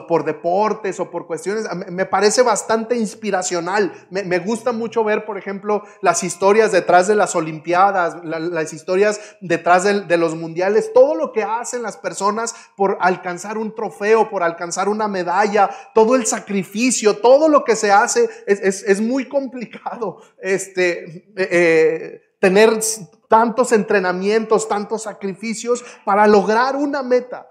[0.07, 1.65] por deportes o por cuestiones.
[1.89, 3.91] Me parece bastante inspiracional.
[4.09, 9.83] Me, gusta mucho ver, por ejemplo, las historias detrás de las Olimpiadas, las historias detrás
[9.83, 14.43] de, de los mundiales, todo lo que hacen las personas por alcanzar un trofeo, por
[14.43, 19.27] alcanzar una medalla, todo el sacrificio, todo lo que se hace es, es, es muy
[19.27, 22.79] complicado este, eh, eh, tener
[23.27, 27.45] tantos entrenamientos, tantos sacrificios para lograr una meta.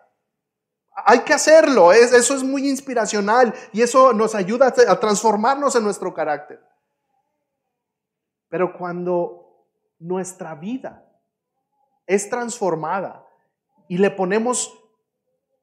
[1.05, 6.15] Hay que hacerlo, eso es muy inspiracional y eso nos ayuda a transformarnos en nuestro
[6.15, 6.59] carácter.
[8.49, 9.67] Pero cuando
[9.99, 11.07] nuestra vida
[12.07, 13.27] es transformada
[13.89, 14.83] y le ponemos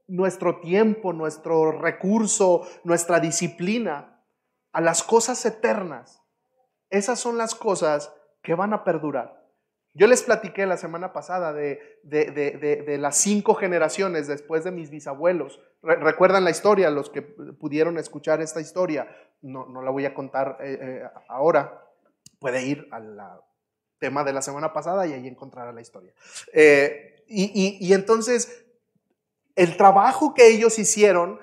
[0.06, 4.24] nuestro tiempo, nuestro recurso, nuestra disciplina
[4.72, 6.22] a las cosas eternas,
[6.92, 9.42] esas son las cosas que van a perdurar.
[9.96, 15.60] Yo les platiqué la semana pasada de, de, las cinco generaciones después de mis bisabuelos.
[15.82, 19.08] recuerdan la historia, los que pudieron escuchar esta historia.
[19.42, 21.84] no, no la voy a contar eh, eh, ahora,
[22.40, 23.18] puede ir al
[24.00, 26.14] tema de la semana pasada y ahí encontrará la historia.
[26.54, 28.66] Eh, y, y, entonces,
[29.56, 31.40] el trabajo que ellos hicieron,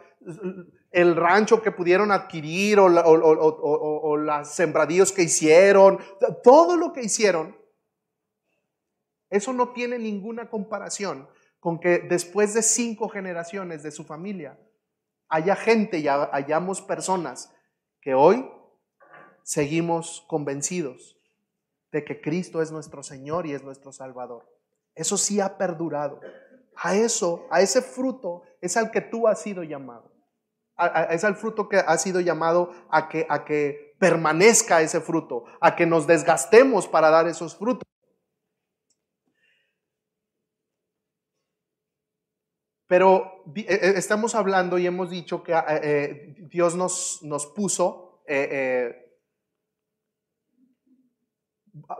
[0.90, 5.98] el rancho que pudieron adquirir o, las sembradíos que hicieron,
[6.42, 7.56] todo lo que hicieron,
[9.28, 11.28] eso no tiene ninguna comparación
[11.60, 14.58] con que después de cinco generaciones de su familia
[15.28, 17.54] haya gente y hayamos personas
[18.00, 18.50] que hoy
[19.44, 21.16] seguimos convencidos
[21.92, 24.48] de que Cristo es nuestro Señor y es nuestro Salvador.
[24.94, 26.20] Eso sí ha perdurado.
[26.76, 30.10] A eso, a ese fruto es al que tú has sido llamado.
[31.10, 35.76] Es al fruto que ha sido llamado a que, a que permanezca ese fruto, a
[35.76, 37.84] que nos desgastemos para dar esos frutos.
[42.86, 48.24] Pero eh, eh, estamos hablando y hemos dicho que eh, Dios nos, nos puso,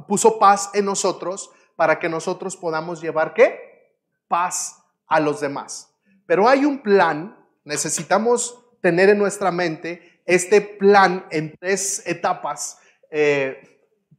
[0.09, 3.95] puso paz en nosotros para que nosotros podamos llevar qué?
[4.27, 5.95] Paz a los demás.
[6.27, 12.79] Pero hay un plan, necesitamos tener en nuestra mente este plan en tres etapas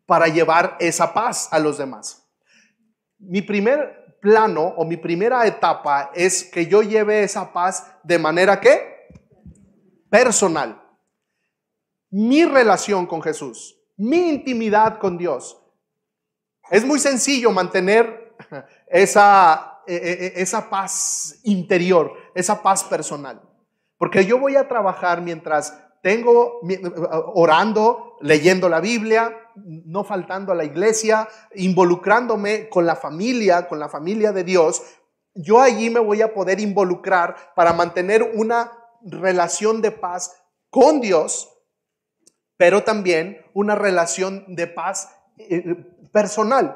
[0.06, 2.28] para llevar esa paz a los demás.
[3.17, 8.62] Mi primer plano o mi primera etapa es que yo lleve esa paz de manera
[8.62, 9.10] que
[10.10, 10.82] personal.
[12.12, 15.58] Mi relación con Jesús, mi intimidad con Dios.
[16.69, 18.36] Es muy sencillo mantener
[18.88, 23.41] esa, e, e, e, esa paz interior, esa paz personal.
[24.02, 26.60] Porque yo voy a trabajar mientras tengo
[27.36, 33.90] orando, leyendo la Biblia, no faltando a la iglesia, involucrándome con la familia, con la
[33.90, 34.82] familia de Dios,
[35.36, 38.72] yo allí me voy a poder involucrar para mantener una
[39.04, 40.36] relación de paz
[40.72, 41.56] con Dios,
[42.58, 45.76] pero también una relación de paz eh,
[46.12, 46.76] personal.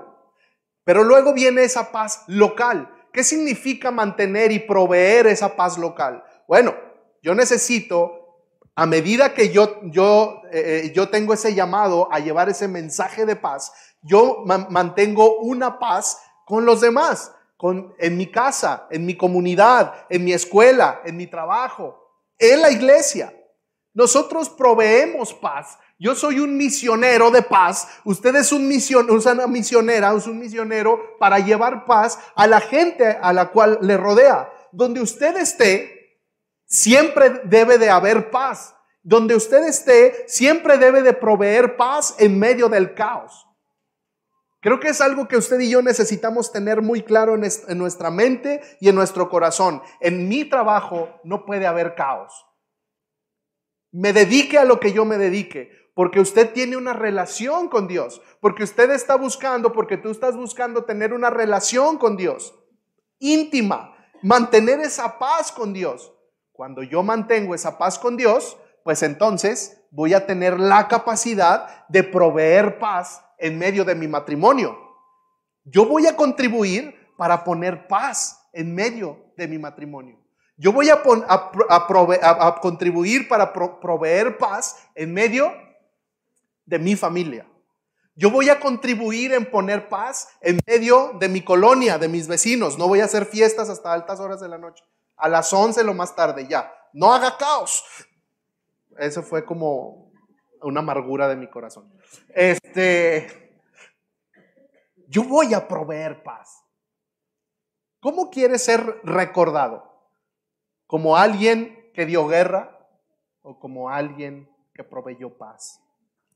[0.84, 2.88] Pero luego viene esa paz local.
[3.12, 6.24] ¿Qué significa mantener y proveer esa paz local?
[6.48, 6.85] Bueno,
[7.26, 8.22] yo necesito
[8.76, 13.26] a medida que yo, yo, eh, eh, yo tengo ese llamado a llevar ese mensaje
[13.26, 19.18] de paz, yo mantengo una paz con los demás, con, en mi casa, en mi
[19.18, 22.00] comunidad, en mi escuela, en mi trabajo,
[22.38, 23.34] en la iglesia.
[23.96, 25.80] Nosotros proveemos paz.
[25.98, 27.88] Yo soy un misionero de paz.
[28.04, 33.34] Usted es un una misionera, es un misionero para llevar paz a la gente a
[33.34, 34.52] la cual le rodea.
[34.72, 35.95] Donde usted esté,
[36.66, 38.76] Siempre debe de haber paz.
[39.04, 43.46] Donde usted esté, siempre debe de proveer paz en medio del caos.
[44.66, 48.62] Creo que es algo que usted y yo necesitamos tener muy claro en, nuestra mente
[48.82, 49.80] y en nuestro corazón.
[50.00, 52.48] En mi trabajo no puede haber caos.
[53.92, 58.24] Me dedique a lo que yo me dedique, porque usted tiene una relación con Dios,
[58.42, 62.56] porque usted está buscando, porque tú estás buscando tener una relación con Dios,
[63.20, 66.12] íntima, mantener esa paz con Dios.
[66.56, 72.04] Cuando yo mantengo esa paz con Dios, pues entonces voy a tener la capacidad de
[72.04, 74.78] proveer paz en medio de mi matrimonio.
[75.66, 80.18] Yo voy a contribuir para poner paz en medio de mi matrimonio.
[80.56, 81.02] Yo voy a,
[82.62, 85.52] contribuir para proveer paz en medio
[86.66, 87.46] de mi familia.
[88.16, 92.78] Yo voy a contribuir en poner paz en medio de mi colonia, de mis vecinos.
[92.78, 94.86] No voy a hacer fiestas hasta altas horas de la noche
[95.18, 96.74] a las 11 lo más tarde, ya.
[96.94, 97.84] No haga caos.
[98.98, 100.12] Eso fue como
[100.62, 101.92] una amargura de mi corazón.
[102.30, 103.56] Este,
[105.08, 106.64] yo voy a proveer paz.
[108.00, 109.92] ¿Cómo quiere ser recordado?
[110.88, 112.88] ¿Como alguien que dio guerra
[113.42, 115.82] o como alguien que proveyó paz?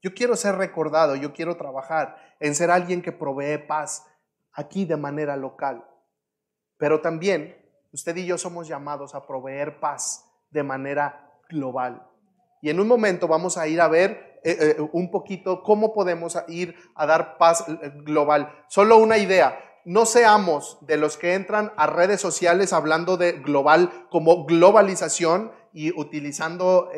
[0.01, 4.05] Yo quiero ser recordado, yo quiero trabajar en ser alguien que provee paz
[4.53, 5.85] aquí de manera local,
[6.77, 7.58] pero también
[7.91, 12.05] Usted y yo somos llamados a proveer paz de manera global.
[12.61, 16.37] Y en un momento vamos a ir a ver eh, eh, un poquito cómo podemos
[16.47, 18.51] ir a dar paz eh, global.
[18.67, 19.59] Solo una idea.
[19.85, 25.97] No seamos de los que entran a redes sociales hablando de global como globalización y
[25.97, 26.89] utilizando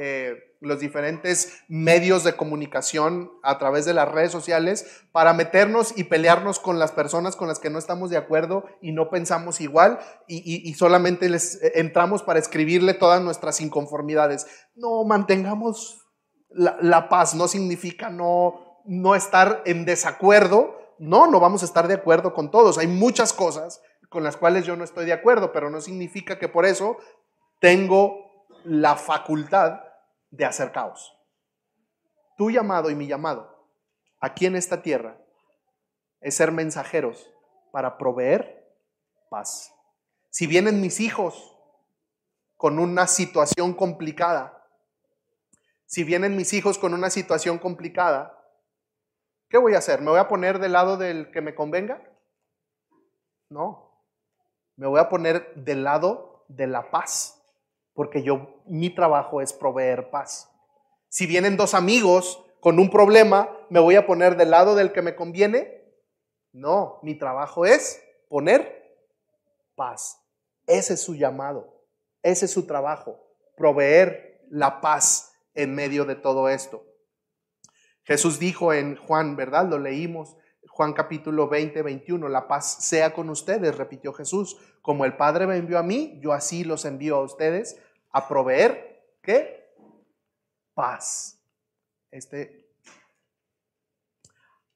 [0.62, 6.60] los diferentes medios de comunicación a través de las redes sociales para meternos y pelearnos
[6.60, 10.72] con las personas con las que no estamos de acuerdo y no pensamos igual y,
[10.76, 14.46] solamente les eh, entramos para escribirle todas nuestras inconformidades.
[14.76, 16.06] No, mantengamos
[16.52, 20.78] la, paz, no significa no, no estar en desacuerdo.
[21.00, 22.78] No, no vamos a estar de acuerdo con todos.
[22.78, 26.48] Hay muchas cosas con las cuales yo no estoy de acuerdo, pero no significa que
[26.48, 26.98] por eso
[27.60, 29.91] tengo la facultad
[30.32, 31.16] de hacer caos.
[32.38, 33.68] tu llamado y mi llamado
[34.20, 35.18] aquí en esta tierra
[36.22, 37.30] es ser mensajeros
[37.72, 38.76] para proveer
[39.30, 39.74] paz.
[40.30, 41.56] Si vienen mis hijos
[42.56, 44.66] con una situación complicada,
[45.86, 48.38] si vienen mis hijos con una situación complicada,
[49.50, 50.02] ¿qué voy a hacer?
[50.02, 52.02] ¿Me voy a poner del lado del que me convenga?
[53.50, 53.92] No,
[54.78, 57.41] me voy a poner del lado de la paz,
[58.02, 60.50] porque yo, mi trabajo es proveer paz.
[61.08, 65.04] Si vienen dos amigos con un problema, ¿me voy a poner del lado del que
[65.04, 65.84] me conviene?
[66.52, 69.06] No, mi trabajo es poner
[69.76, 70.20] paz.
[70.66, 71.86] Ese es su llamado,
[72.24, 73.20] ese es su trabajo,
[73.56, 76.84] proveer la paz en medio de todo esto.
[78.02, 79.70] Jesús dijo en Juan, ¿verdad?
[79.70, 80.38] Lo leímos,
[80.70, 85.58] Juan capítulo 20, 21, la paz sea con ustedes, repitió Jesús, como el Padre me
[85.58, 87.80] envió a mí, yo así los envío a ustedes
[88.12, 89.74] a proveer, ¿qué?
[90.74, 91.40] Paz.
[92.10, 92.62] Este,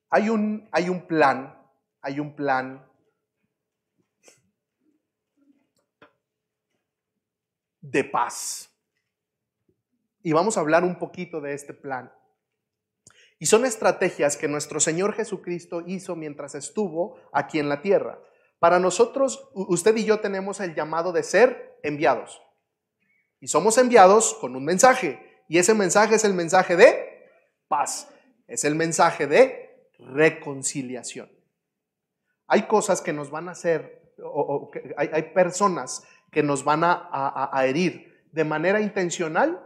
[0.09, 1.61] hay un, hay un plan,
[2.01, 2.89] hay un plan
[7.81, 8.69] de paz.
[10.23, 12.11] Y vamos a hablar un poquito de este plan.
[13.38, 18.19] Y son estrategias que nuestro Señor Jesucristo hizo mientras estuvo aquí en la tierra.
[18.59, 22.41] Para nosotros, usted y yo tenemos el llamado de ser enviados.
[23.39, 25.43] Y somos enviados con un mensaje.
[25.47, 27.29] Y ese mensaje es el mensaje de
[27.67, 28.09] paz.
[28.47, 31.29] Es el mensaje de reconciliación.
[32.47, 38.27] Hay cosas que nos van a hacer, o, hay, personas que nos van a herir
[38.31, 39.65] de manera intencional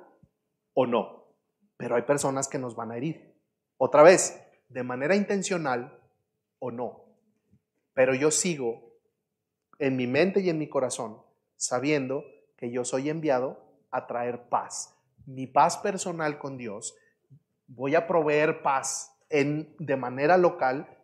[0.74, 1.26] o no.
[1.76, 3.36] Pero hay personas que nos van a herir.
[3.78, 4.40] Otra vez,
[4.70, 6.00] de manera intencional
[6.60, 7.06] o no.
[7.94, 8.94] Pero yo sigo
[9.80, 11.22] en mi mente y en mi corazón
[11.56, 12.24] sabiendo
[12.60, 13.58] que yo soy enviado
[13.90, 14.94] a traer paz.
[15.26, 16.94] Mi paz personal con Dios,
[17.68, 20.98] voy a proveer paz en, de manera local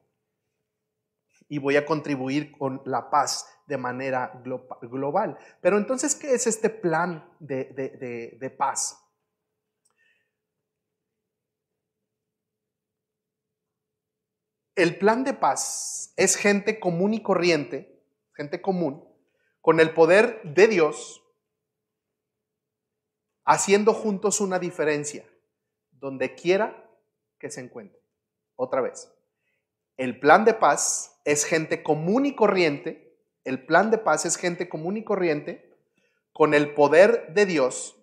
[1.48, 4.42] y voy a contribuir con la paz de manera
[4.82, 5.38] global.
[5.62, 9.02] Pero entonces, ¿qué es este plan de, de paz?
[14.76, 18.04] El plan de paz es gente común y corriente,
[18.34, 19.08] gente común,
[19.62, 21.25] con el poder de Dios,
[23.46, 25.26] haciendo juntos una diferencia,
[25.92, 26.90] donde quiera
[27.40, 28.02] que se encuentre.
[28.56, 29.12] Otra vez,
[29.98, 34.68] el plan de paz es gente común y corriente, el plan de paz es gente
[34.68, 35.74] común y corriente,
[36.34, 37.96] con el poder de Dios,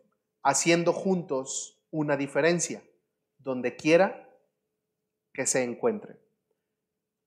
[0.43, 2.83] haciendo juntos una diferencia,
[3.39, 4.29] donde quiera
[5.35, 6.17] que se encuentre.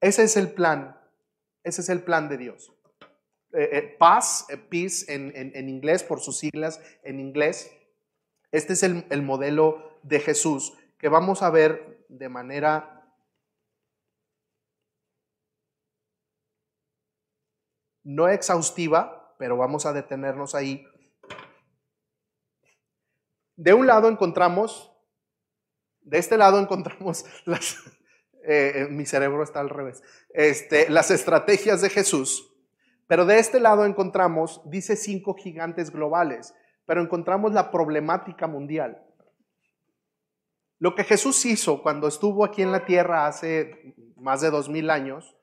[0.02, 1.00] Ese es el plan,
[1.64, 2.72] ese es el plan de Dios.
[3.54, 7.72] Eh, eh, paz, eh, peace en, inglés, por sus siglas en inglés.
[8.52, 12.96] Este es el, el modelo de Jesús que vamos a ver de manera
[18.04, 20.88] no exhaustiva, pero vamos a detenernos ahí.
[23.56, 24.92] De un lado encontramos,
[26.02, 27.78] de este lado encontramos las,
[28.44, 32.52] eh, eh, mi cerebro está al revés, este, las estrategias de Jesús.
[33.08, 39.02] Pero de este lado encontramos, dice cinco gigantes globales, pero encontramos la problemática mundial.
[40.80, 44.90] Lo que Jesús hizo cuando estuvo aquí en la tierra hace más de dos mil
[44.90, 45.36] años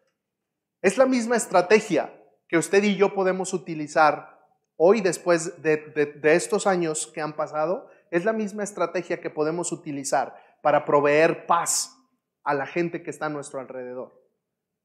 [0.82, 2.12] es la misma estrategia
[2.48, 4.38] que usted y yo podemos utilizar
[4.76, 7.88] hoy después de, de estos años que han pasado.
[8.10, 11.98] Es la misma estrategia que podemos utilizar para proveer paz
[12.44, 14.12] a la gente que está a nuestro alrededor.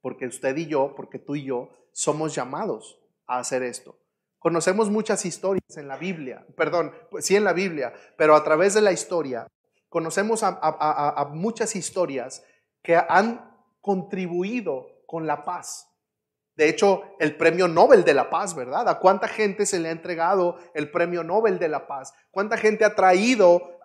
[0.01, 3.99] Porque usted y yo, porque tú y yo, somos llamados a hacer esto.
[4.39, 8.73] Conocemos muchas historias en la Biblia, perdón, pues sí en la Biblia, pero a través
[8.73, 9.47] de la historia
[9.89, 12.43] conocemos a, muchas historias
[12.81, 15.87] que han contribuido con la paz
[16.57, 18.89] de hecho, el premio Nobel de la Paz, ¿verdad?
[18.89, 22.15] ¿A cuánta gente se le ha entregado el premio Nobel de la Paz?
[22.31, 23.77] ¿Cuánta gente ha traído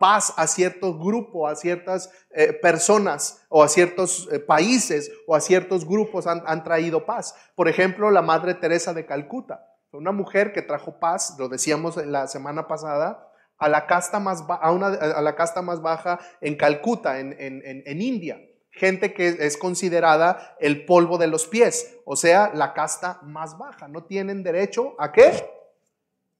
[0.00, 5.42] paz a ciertos grupos, a ciertas eh, personas o a ciertos eh, países o a
[5.42, 7.34] ciertos grupos han, traído paz?
[7.54, 12.26] Por ejemplo, la Madre Teresa de Calcuta, una mujer que trajo paz, lo decíamos la
[12.26, 13.28] semana pasada,
[13.58, 17.62] a la casta más, a una, a la casta más baja en Calcuta, en, en,
[17.64, 23.20] en India gente que es considerada el polvo de los pies, o sea, la casta
[23.22, 23.88] más baja.
[23.88, 25.32] No tienen derecho a qué?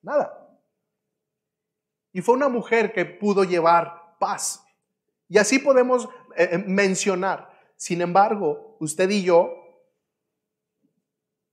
[0.03, 0.49] Nada.
[2.13, 4.65] Y fue una mujer que pudo llevar paz.
[5.29, 7.51] Y así podemos eh, eh, mencionar.
[7.77, 9.55] Sin embargo, usted y yo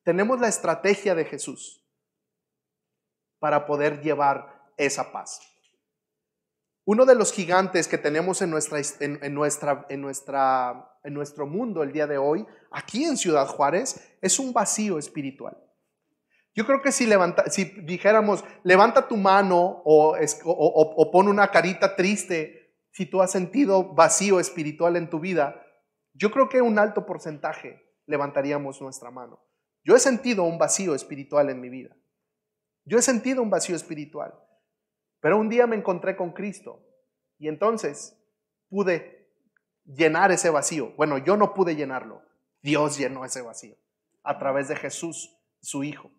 [0.04, 1.84] tenemos la estrategia de Jesús
[3.40, 5.42] para poder llevar esa paz.
[6.86, 11.84] Uno de los gigantes que tenemos en, nuestra, en, nuestra, en, nuestra, en nuestro mundo
[11.84, 15.58] el día de hoy, aquí en Ciudad Juárez, es un vacío espiritual.
[16.56, 21.52] Yo creo que si, levanta, si dijéramos, levanta tu mano o, o, o pon una
[21.52, 22.68] carita triste
[22.98, 25.64] si tú has sentido vacío espiritual en tu vida,
[26.14, 29.40] yo creo que un alto porcentaje levantaríamos nuestra mano.
[29.84, 31.96] Yo he sentido un vacío espiritual en mi vida.
[32.88, 34.34] Yo he sentido un vacío espiritual.
[35.20, 36.82] Pero un día me encontré con Cristo
[37.38, 38.18] y entonces
[38.70, 39.30] pude
[39.84, 40.94] llenar ese vacío.
[40.96, 42.22] Bueno, yo no pude llenarlo.
[42.62, 43.76] Dios llenó ese vacío
[44.24, 46.12] a través de Jesús, su Hijo.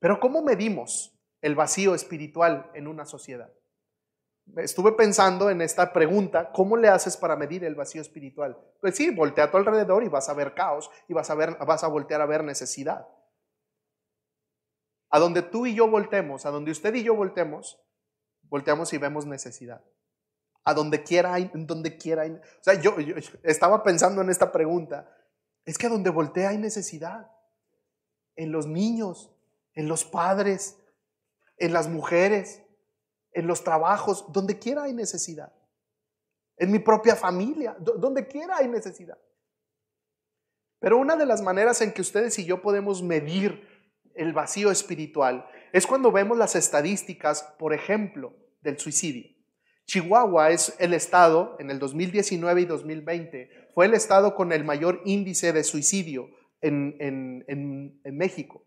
[0.00, 3.52] Pero ¿cómo medimos el vacío espiritual en una sociedad?
[4.56, 8.56] Estuve pensando en esta pregunta, ¿cómo le haces para medir el vacío espiritual?
[8.80, 11.56] Pues sí, voltea a tu alrededor y vas a ver caos y vas a, ver,
[11.58, 13.06] vas a voltear a ver necesidad.
[15.10, 17.80] A donde tú y yo voltemos, a donde usted y yo voltemos,
[18.42, 19.82] volteamos y vemos necesidad.
[20.64, 22.32] A donde quiera hay, donde quiera hay.
[22.32, 22.94] O sea, yo,
[23.42, 25.08] estaba pensando en esta pregunta.
[25.64, 27.30] Es que a donde voltea hay necesidad.
[28.36, 29.30] En los niños,
[29.74, 30.78] en los padres,
[31.56, 32.62] en las mujeres,
[33.32, 35.52] en los trabajos, donde quiera hay necesidad.
[36.56, 39.18] En mi propia familia, donde quiera hay necesidad.
[40.80, 43.67] Pero una de las maneras en que ustedes y yo podemos medir
[44.18, 49.38] el vacío espiritual es cuando vemos las estadísticas, por ejemplo, del suicidio.
[49.86, 55.00] Chihuahua es el estado, en el 2019 y 2020, fue el estado con el mayor
[55.06, 56.28] índice de suicidio
[56.60, 58.64] en, en, México.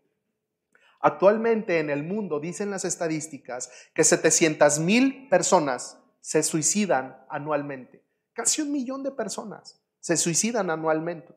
[1.00, 8.02] Actualmente en el mundo dicen las estadísticas que 700 mil personas se suicidan anualmente.
[8.32, 11.34] Casi un millón de personas se suicidan anualmente.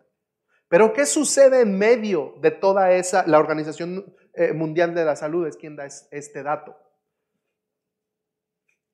[0.75, 5.47] Pero ¿qué sucede en medio de toda esa, la Organización eh, Mundial de la Salud
[5.47, 6.75] es quien da este dato?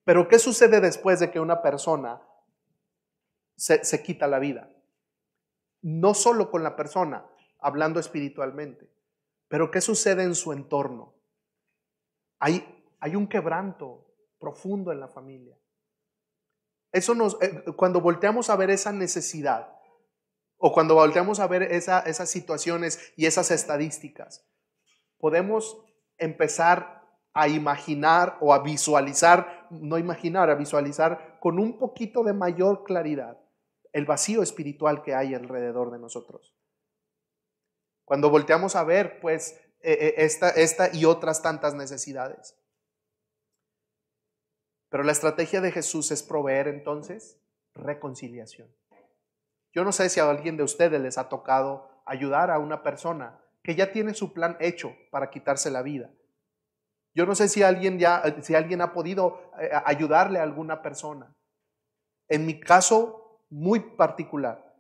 [0.04, 2.22] Pero ¿qué sucede después de que una persona
[3.58, 4.70] se, se quita la vida?
[5.82, 7.26] No solo con la persona,
[7.58, 8.88] hablando espiritualmente,
[9.48, 11.16] pero ¿qué sucede en su entorno?
[12.38, 12.64] Hay,
[13.00, 14.06] hay un quebranto
[14.38, 15.58] profundo en la familia.
[16.92, 19.81] Eso nos, eh, cuando volteamos a ver esa necesidad,
[20.64, 24.46] o cuando volteamos a ver esas situaciones y esas estadísticas,
[25.18, 25.84] podemos
[26.20, 27.02] empezar
[27.34, 33.40] a imaginar o a visualizar, no imaginar, a visualizar con un poquito de mayor claridad
[33.92, 36.56] el vacío espiritual que hay alrededor de nosotros.
[38.06, 42.56] Cuando volteamos a ver, pues, e, e, esta, esta y otras tantas necesidades.
[44.90, 47.40] Pero la estrategia de Jesús es proveer entonces
[47.74, 48.70] reconciliación.
[49.74, 53.40] Yo no sé si a alguien de ustedes les ha tocado ayudar a una persona
[53.64, 56.10] que ya tiene su plan hecho para quitarse la vida.
[57.14, 61.36] Yo no sé si alguien ya, si alguien ha podido eh, ayudarle a alguna persona.
[62.28, 64.76] En mi caso muy particular,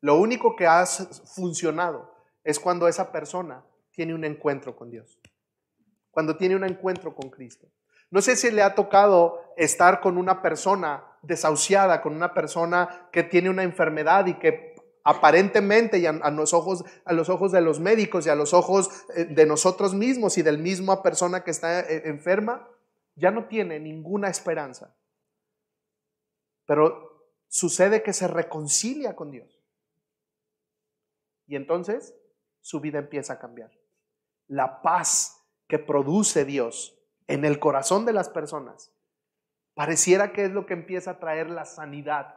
[0.00, 5.18] lo único que ha funcionado es cuando esa persona tiene un encuentro con Dios,
[6.10, 7.68] cuando tiene un encuentro con Cristo.
[8.14, 13.24] No sé si le ha tocado estar con una persona desahuciada, con una persona que
[13.24, 17.80] tiene una enfermedad y que aparentemente y a, los ojos, a los ojos de los
[17.80, 21.80] médicos y a los ojos eh, de nosotros mismos y del mismo persona que está
[21.80, 22.68] eh, enferma,
[23.16, 24.96] ya no tiene ninguna esperanza.
[26.66, 29.60] Pero sucede que se reconcilia con Dios.
[31.48, 32.14] Y entonces
[32.60, 33.72] su vida empieza a cambiar.
[34.46, 38.92] La paz que produce Dios en el corazón de las personas,
[39.74, 42.36] pareciera que es lo que empieza a traer la sanidad.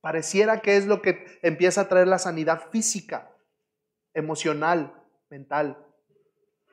[0.00, 3.30] Pareciera que es lo que empieza a traer la sanidad física,
[4.14, 4.94] emocional,
[5.28, 5.84] mental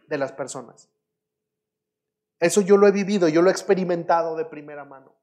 [0.07, 0.89] de las personas.
[2.39, 5.15] Eso yo lo he vivido, yo lo he experimentado de primera mano.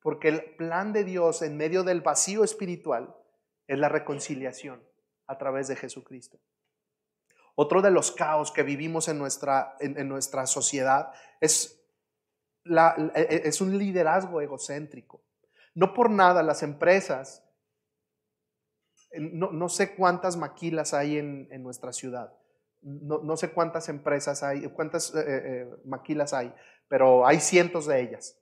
[0.00, 3.14] Porque el plan de Dios en medio del vacío espiritual
[3.66, 4.82] es la reconciliación
[5.26, 6.38] a través de Jesucristo.
[7.60, 11.84] Otro de los caos que vivimos en nuestra, en, nuestra sociedad es,
[12.62, 15.24] la, e, e, es un liderazgo egocéntrico.
[15.74, 17.44] No por nada las empresas,
[19.12, 22.32] no, no sé cuántas maquilas hay en, en nuestra ciudad,
[22.80, 26.54] no, no, sé cuántas empresas hay, cuántas eh, eh, maquilas hay,
[26.86, 28.40] pero hay cientos de ellas.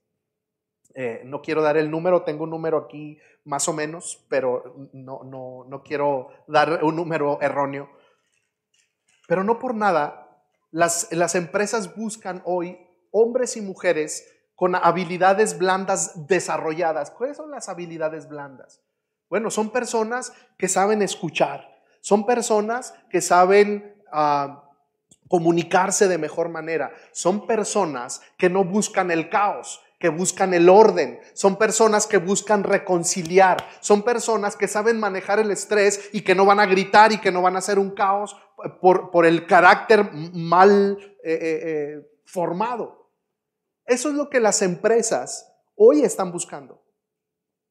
[0.95, 5.25] Eh, no quiero dar el número, tengo un número aquí más o menos, pero no,
[5.25, 7.96] no, no quiero dar un número erróneo.
[9.27, 12.79] Pero no por nada, las, las empresas buscan hoy
[13.11, 17.11] hombres y mujeres con habilidades blandas desarrolladas.
[17.11, 18.81] ¿Cuáles son las habilidades blandas?
[19.29, 21.69] Bueno, son personas que saben escuchar,
[22.01, 24.71] son personas que saben ah,
[25.29, 31.19] comunicarse de mejor manera, son personas que no buscan el caos que buscan el orden,
[31.33, 36.45] son personas que buscan reconciliar, son personas que saben manejar el estrés y que no
[36.45, 38.37] van a gritar y que no van a hacer un caos
[38.81, 43.11] por, por el carácter mal eh, eh, eh, formado.
[43.87, 46.83] Eso es lo que las empresas hoy están buscando,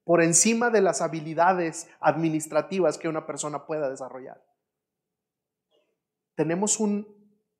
[0.03, 4.43] por encima de las habilidades administrativas que una persona pueda desarrollar.
[6.35, 7.07] Tenemos un,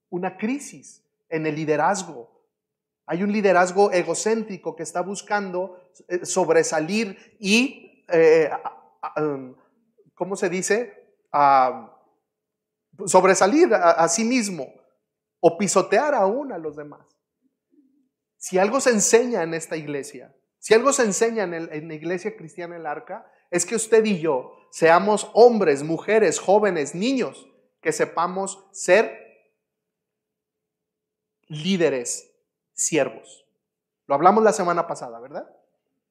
[0.10, 2.35] una crisis en el liderazgo.
[3.08, 8.50] Hay un liderazgo egocéntrico que está buscando eh, sobresalir y, eh,
[9.18, 9.56] um,
[10.14, 11.04] ¿cómo se dice?
[13.06, 14.74] sobresalir a, sí mismo
[15.42, 17.06] o pisotear aún a los demás.
[18.38, 22.38] Si algo se enseña en esta iglesia, si algo se enseña en, en la iglesia
[22.38, 27.48] cristiana El Arca, es que usted y yo seamos hombres, mujeres, jóvenes, niños,
[27.82, 29.26] que sepamos ser
[31.48, 32.35] líderes,
[32.76, 33.48] siervos.
[34.06, 35.50] Lo hablamos la semana pasada, ¿verdad?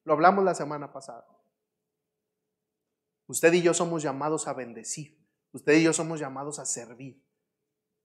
[0.05, 1.25] Lo hablamos la semana pasada.
[3.27, 5.17] Usted y yo somos llamados a bendecir.
[5.53, 7.23] Usted y yo somos llamados a servir.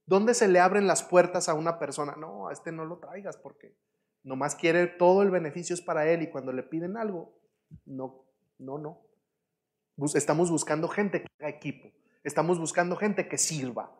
[0.06, 2.14] ¿Dónde se le abren las puertas a una persona?
[2.16, 3.76] No, a este no lo traigas porque
[4.22, 7.36] nomás quiere todo el beneficio es para él y cuando le piden algo,
[7.84, 8.24] no,
[8.58, 9.02] no, no.
[10.14, 11.90] Estamos buscando gente que haga equipo.
[12.22, 13.94] Estamos buscando gente que sirva.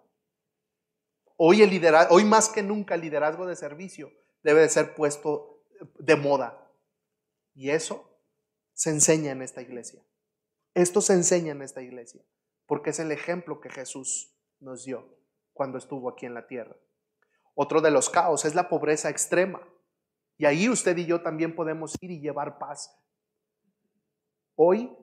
[1.37, 4.11] Hoy, el liderazgo, hoy más que nunca el liderazgo de servicio
[4.43, 5.65] debe de ser puesto
[5.99, 6.71] de moda.
[7.55, 8.19] Y eso
[8.73, 10.03] se enseña en esta iglesia.
[10.75, 12.23] Esto se enseña en esta iglesia,
[12.67, 15.19] porque es el ejemplo que Jesús nos dio
[15.53, 16.77] cuando estuvo aquí en la tierra.
[17.55, 19.61] Otro de los caos es la pobreza extrema.
[20.39, 22.97] Y ahí usted y yo también podemos ir y llevar paz.
[24.55, 24.97] Hoy,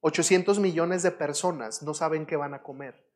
[0.00, 3.06] 800 millones de personas no saben qué van a comer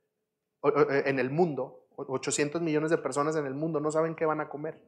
[0.63, 4.49] en el mundo 800 millones de personas en el mundo no saben qué van a
[4.49, 4.81] comer.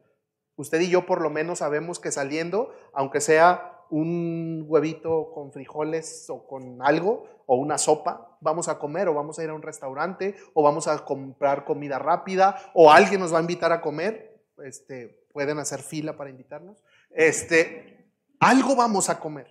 [0.55, 6.29] Usted y yo por lo menos sabemos que saliendo, aunque sea un huevito con frijoles
[6.29, 9.61] o con algo, o una sopa, vamos a comer o vamos a ir a un
[9.61, 14.41] restaurante o vamos a comprar comida rápida o alguien nos va a invitar a comer,
[14.63, 18.07] este, pueden hacer fila para invitarnos, este,
[18.39, 19.47] algo vamos a comer.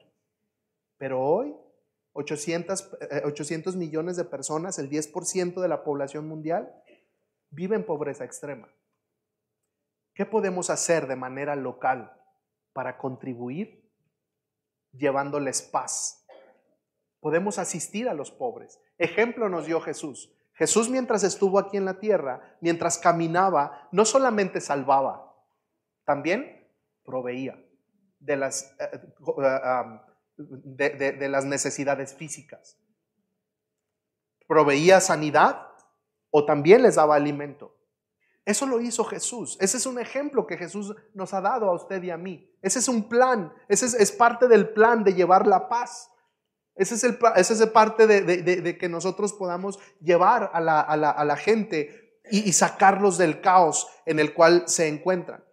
[0.98, 1.55] Pero hoy
[2.14, 2.90] 800,
[3.24, 6.72] 800 eh, millones de personas, el 10% de la población mundial,
[7.50, 8.68] vive en pobreza extrema.
[10.14, 12.12] ¿Qué podemos hacer de manera local
[12.72, 13.90] para contribuir
[14.92, 16.26] llevándoles paz?
[17.20, 18.80] Podemos asistir a los pobres.
[18.98, 20.36] Ejemplo nos dio Jesús.
[20.54, 25.34] Jesús mientras estuvo aquí en la tierra, mientras caminaba, no solamente salvaba,
[26.04, 26.68] también
[27.04, 27.58] proveía
[28.18, 30.00] de las, eh, eh,
[30.36, 32.78] de, de las necesidades físicas.
[34.46, 35.68] Proveía sanidad
[36.30, 37.82] o también les daba alimento.
[38.45, 39.57] Eso lo hizo Jesús.
[39.61, 42.51] Ese es un ejemplo que Jesús nos ha dado a usted y a mí.
[42.61, 43.53] Ese es un plan.
[43.68, 46.11] Ese es, parte del plan de llevar la paz.
[46.74, 53.88] Ese es, parte de, que nosotros podamos llevar a la, gente y sacarlos del caos
[54.07, 55.45] en el cual se encuentran.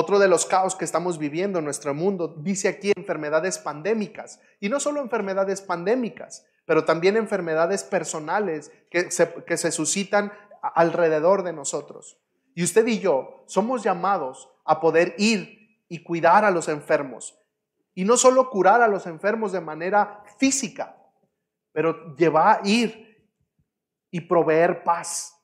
[0.00, 4.40] Otro de los caos que estamos viviendo en nuestro mundo dice aquí enfermedades pandémicas.
[4.60, 11.42] Y no solo enfermedades pandémicas, pero también enfermedades personales que se, que se suscitan alrededor
[11.42, 12.20] de nosotros.
[12.54, 17.38] Y usted y yo somos llamados a poder ir y cuidar a los enfermos.
[17.94, 20.94] Y no solo curar a los enfermos de manera física,
[21.72, 23.26] pero llevar, ir
[24.10, 25.40] y proveer paz.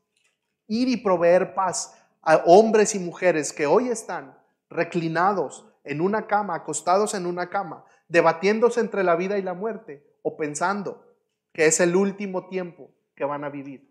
[0.66, 4.36] Ir y proveer paz a hombres y mujeres que hoy están
[4.68, 10.06] reclinados en una cama, acostados en una cama, debatiéndose entre la vida y la muerte
[10.20, 11.13] o pensando
[11.54, 13.90] que es el último tiempo que van a vivir.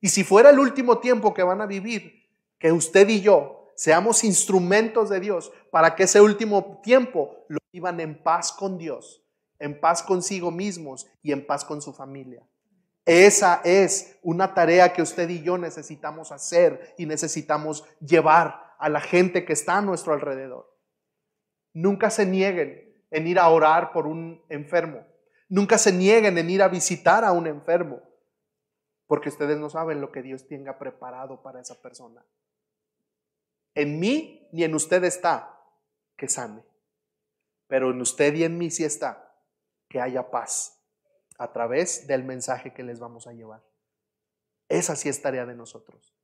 [0.00, 2.26] Y si fuera el último tiempo que van a vivir,
[2.58, 8.00] que usted y yo seamos instrumentos de Dios para que ese último tiempo lo vivan
[8.00, 9.22] en paz con Dios,
[9.58, 12.42] en paz consigo mismos y en paz con su familia.
[13.04, 19.00] Esa es una tarea que usted y yo necesitamos hacer y necesitamos llevar a la
[19.00, 20.74] gente que está a nuestro alrededor.
[21.72, 25.06] Nunca se nieguen en ir a orar por un enfermo.
[25.48, 28.02] Nunca se nieguen en ir a visitar a un enfermo,
[29.06, 32.24] porque ustedes no saben lo que Dios tenga preparado para esa persona.
[33.74, 35.60] En mí ni en usted está
[36.16, 36.64] que sane,
[37.68, 39.34] pero en usted y en mí sí está
[39.88, 40.82] que haya paz
[41.38, 43.62] a través del mensaje que les vamos a llevar.
[44.68, 46.14] Esa sí es tarea de nosotros.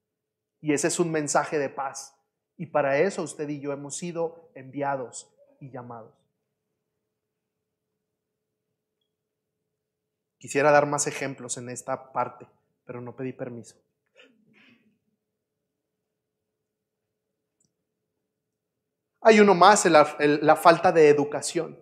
[0.61, 2.17] Y ese es un mensaje de paz.
[2.57, 6.22] Y para eso usted y yo hemos sido enviados y llamados.
[10.43, 12.49] Quisiera dar más ejemplos en esta parte,
[12.85, 13.77] pero no pedí permiso.
[19.21, 21.79] Hay uno más, la falta de educación.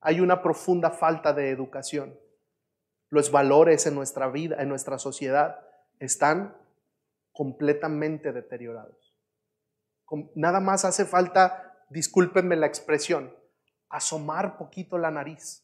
[0.00, 2.18] Hay una profunda falta de educación.
[3.08, 5.60] Los valores en nuestra vida, en nuestra sociedad,
[6.00, 6.56] están
[7.30, 9.14] completamente deteriorados.
[10.34, 13.32] Nada más hace falta, discúlpenme la expresión,
[13.90, 15.63] asomar poquito la nariz.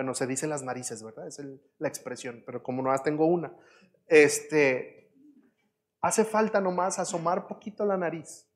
[0.00, 1.26] Bueno, se dicen las narices, ¿verdad?
[1.26, 1.42] Es
[1.76, 3.54] la expresión, pero como no tengo una.
[4.06, 5.12] Este,
[6.00, 8.50] hace falta nomás asomar poquito la nariz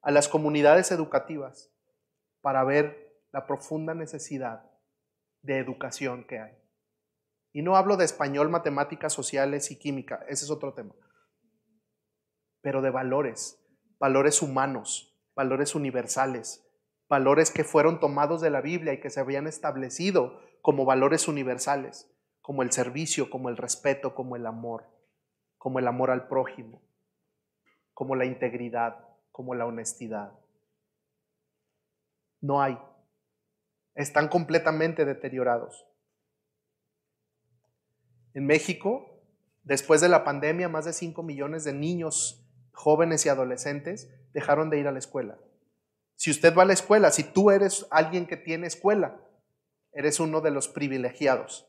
[0.00, 1.74] a las comunidades educativas
[2.40, 4.62] para ver la profunda necesidad
[5.42, 6.56] de educación que hay.
[7.52, 10.94] Y no hablo de español, matemáticas sociales y química, ese es otro tema,
[12.60, 13.60] pero de valores,
[13.98, 16.64] valores humanos, valores universales,
[17.08, 22.10] valores que fueron tomados de la Biblia y que se habían establecido como valores universales,
[22.42, 24.86] como el servicio, como el respeto, como el amor,
[25.56, 26.82] como el amor al prójimo,
[27.94, 30.32] como la integridad como la honestidad.
[32.40, 32.76] No hay.
[33.94, 35.86] Están completamente deteriorados.
[38.34, 39.22] En México,
[39.62, 44.80] después de la pandemia, más de 5 millones de niños, jóvenes y adolescentes dejaron de
[44.80, 45.38] ir a la escuela.
[46.18, 49.20] Si usted va a la escuela, si tú eres alguien que tiene escuela,
[49.92, 51.68] eres uno de los privilegiados.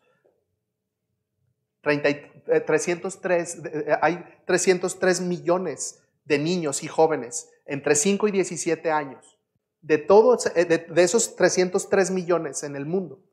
[1.81, 9.37] 303, eh, eh, hay 303 millones de niños y jóvenes entre 5 y 17 años,
[9.81, 13.23] de, todos, eh, de, esos 303 millones en el mundo,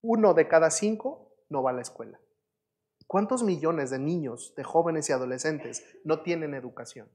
[0.00, 2.20] uno de cada cinco no va a la escuela.
[3.08, 7.10] ¿Cuántos millones de niños, de jóvenes y adolescentes no tienen educación?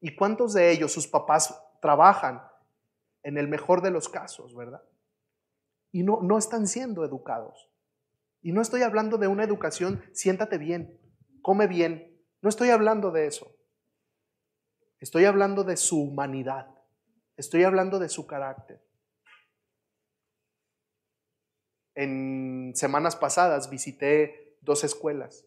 [0.00, 2.42] ¿Y cuántos de ellos sus papás trabajan
[3.22, 4.82] en el mejor de los casos, verdad?
[5.92, 7.70] Y no, no están siendo educados.
[8.42, 11.00] Y no estoy hablando de una educación, siéntate bien,
[11.42, 12.16] come bien.
[12.42, 13.56] No estoy hablando de eso.
[15.00, 16.68] Estoy hablando de su humanidad.
[17.36, 18.82] Estoy hablando de su carácter.
[21.94, 25.46] En semanas pasadas visité dos escuelas.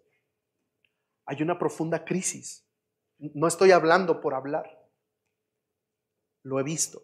[1.25, 2.68] Hay una profunda crisis.
[3.19, 4.87] No estoy hablando por hablar.
[6.43, 7.03] Lo he visto.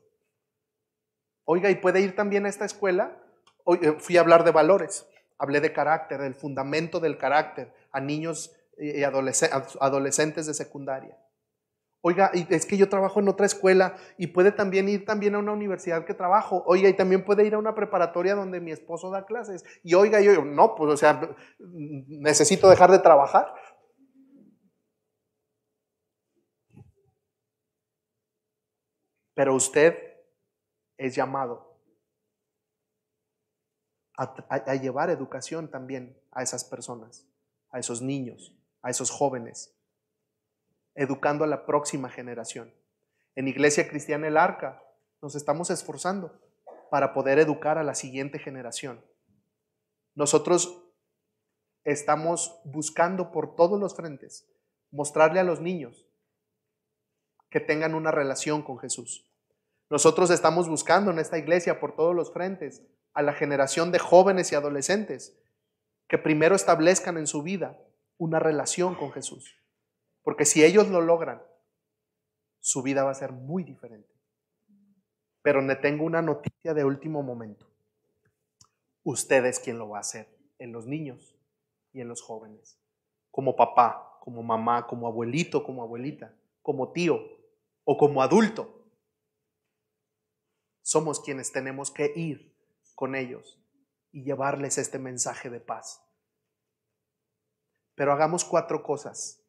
[1.43, 3.21] Oiga, ¿y puede ir también a esta escuela?
[3.65, 5.07] Hoy, eh, fui a hablar de valores.
[5.37, 11.17] Hablé de carácter, del fundamento del carácter a niños y adolescentes de secundaria.
[12.07, 15.53] Oiga, es que yo trabajo en otra escuela y puede también ir también a una
[15.53, 16.63] universidad que trabajo.
[16.67, 19.63] Oiga, y también puede ir a una preparatoria donde mi esposo da clases.
[19.81, 21.19] Y oiga, yo, no, pues o sea,
[21.57, 23.51] necesito dejar de trabajar.
[29.35, 29.95] Pero usted
[30.97, 31.79] es llamado
[34.17, 37.27] a llevar educación también a esas personas,
[37.69, 39.75] a esos niños, a esos jóvenes
[40.95, 42.73] educando a la próxima generación.
[43.35, 44.81] En Iglesia Cristiana El Arca
[45.21, 46.39] nos estamos esforzando
[46.89, 49.03] para poder educar a la siguiente generación.
[50.15, 50.81] Nosotros
[51.83, 54.49] estamos buscando por todos los frentes
[54.91, 56.04] mostrarle a los niños
[57.55, 59.31] que tengan una relación con Jesús.
[59.89, 62.83] Nosotros estamos buscando en esta iglesia por todos los frentes
[63.13, 65.39] a la generación de jóvenes y adolescentes
[66.09, 67.79] que primero establezcan en su vida
[68.17, 69.55] una relación con Jesús.
[70.21, 71.41] Porque si ellos lo logran,
[72.59, 74.13] su vida va a ser muy diferente.
[75.41, 77.71] Pero le tengo una noticia de último momento.
[79.03, 80.27] Usted es quien lo va a hacer
[80.59, 81.37] en los niños
[81.93, 82.77] y en los jóvenes.
[83.31, 87.34] Como papá, como mamá, como abuelito, como abuelita, como tío
[87.85, 88.83] o como adulto.
[90.81, 92.53] Somos quienes tenemos que ir
[92.93, 93.59] con ellos
[94.11, 96.01] y llevarles este mensaje de paz.
[97.95, 99.45] Pero hagamos cuatro cosas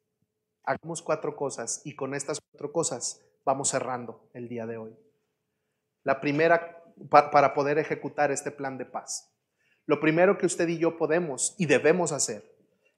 [0.67, 4.95] hagamos cuatro cosas y con estas cuatro cosas vamos cerrando el día de hoy.
[6.03, 9.33] La primera, para poder ejecutar este plan de paz.
[9.85, 12.53] Lo primero que usted y yo podemos y debemos hacer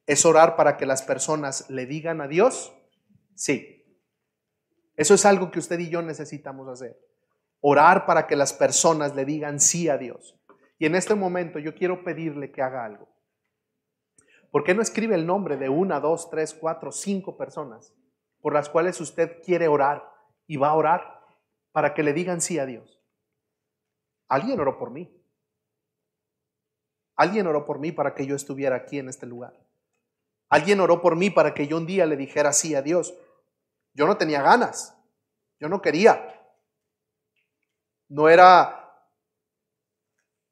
[0.08, 2.74] es orar para que las personas le digan a Dios,
[3.36, 3.79] sí.
[5.00, 7.00] Eso es algo que usted y yo necesitamos hacer.
[7.62, 10.38] Orar para que las personas le digan sí a Dios.
[10.78, 13.08] Y en este momento yo quiero pedirle que haga algo.
[14.52, 17.93] ¿Por qué no escribe el nombre de una, dos, tres, cuatro, cinco personas
[18.41, 20.04] por las cuales usted quiere orar
[20.47, 21.22] y va a orar
[21.72, 23.02] para que le digan sí a Dios?
[24.28, 25.18] Alguien oró por mí.
[27.16, 29.58] Alguien oró por mí para que yo estuviera aquí en este lugar.
[30.50, 33.14] Alguien oró por mí para que yo un día le dijera sí a Dios.
[33.94, 34.96] Yo no tenía ganas.
[35.60, 36.42] Yo no quería.
[38.08, 38.80] No era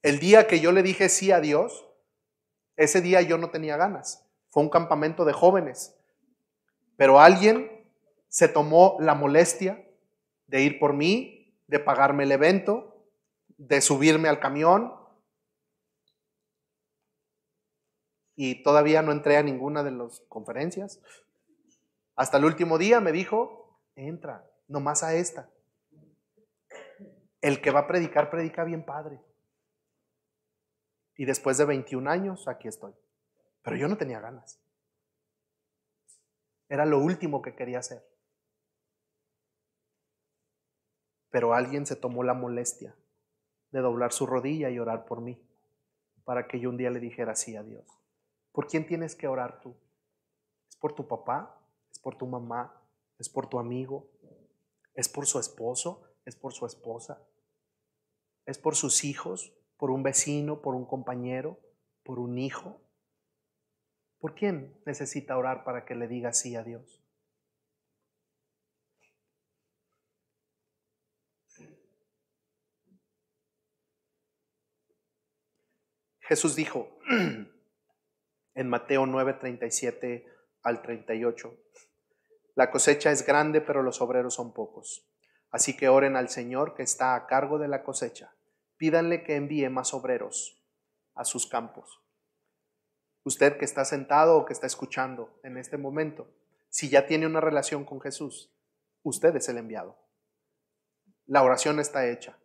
[0.02, 1.86] el día que yo le dije sí a Dios,
[2.76, 4.26] ese día yo no tenía ganas.
[4.50, 5.96] Fue un campamento de jóvenes.
[6.96, 7.86] Pero alguien
[8.30, 9.86] se tomó la molestia
[10.48, 13.06] de ir por mí, de pagarme el evento,
[13.58, 14.94] de subirme al camión.
[18.36, 21.02] Y todavía no entré a ninguna de las conferencias.
[22.18, 25.52] Hasta el último día me dijo, entra, nomás a esta.
[27.42, 29.22] El que va a predicar, predica bien padre.
[31.16, 32.94] Y después de 21 años, aquí estoy.
[33.62, 34.60] Pero yo no tenía ganas.
[36.68, 38.04] Era lo último que quería hacer.
[41.30, 42.96] Pero alguien se tomó la molestia
[43.70, 45.40] de doblar su rodilla y orar por mí,
[46.24, 47.86] para que yo un día le dijera sí a Dios.
[48.52, 49.76] ¿Por quién tienes que orar tú?
[50.68, 51.54] ¿Es por tu papá?
[51.98, 52.80] ¿Es por tu mamá?
[53.18, 54.08] ¿Es por tu amigo?
[54.94, 56.04] ¿Es por su esposo?
[56.26, 57.28] ¿Es por su esposa?
[58.46, 59.52] ¿Es por sus hijos?
[59.78, 60.62] ¿Por un vecino?
[60.62, 61.60] ¿Por un compañero?
[62.04, 62.80] ¿Por un hijo?
[64.20, 67.04] ¿Por quién necesita orar para que le diga sí a Dios?
[76.20, 77.00] Jesús dijo
[78.54, 81.58] en Mateo 9, 37 al 38,
[82.58, 85.08] la cosecha es grande, pero los obreros son pocos.
[85.52, 88.34] Así que oren al Señor que está a cargo de la cosecha.
[88.78, 90.60] Pídanle que envíe más obreros
[91.14, 92.02] a sus campos.
[93.24, 96.34] Usted que está sentado o que está escuchando en este momento,
[96.70, 98.52] si ya tiene una relación con Jesús,
[99.04, 99.96] usted es el enviado.
[101.28, 102.40] La oración está hecha.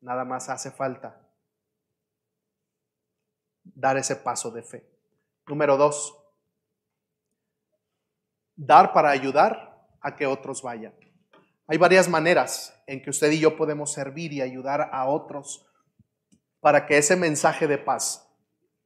[0.00, 1.28] Nada más hace falta
[3.64, 4.88] dar ese paso de fe.
[5.48, 6.16] Número dos,
[8.56, 10.94] dar para ayudar a que otros vayan.
[11.68, 15.66] Hay varias maneras en que usted y yo podemos servir y ayudar a otros
[16.60, 18.28] para que ese mensaje de paz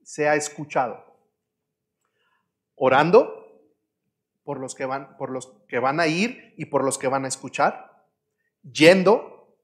[0.02, 1.04] sea escuchado.
[2.74, 3.40] Orando
[4.42, 7.24] por los que van, por los que van a ir y por los que van
[7.24, 8.06] a escuchar.
[8.62, 9.56] Yendo,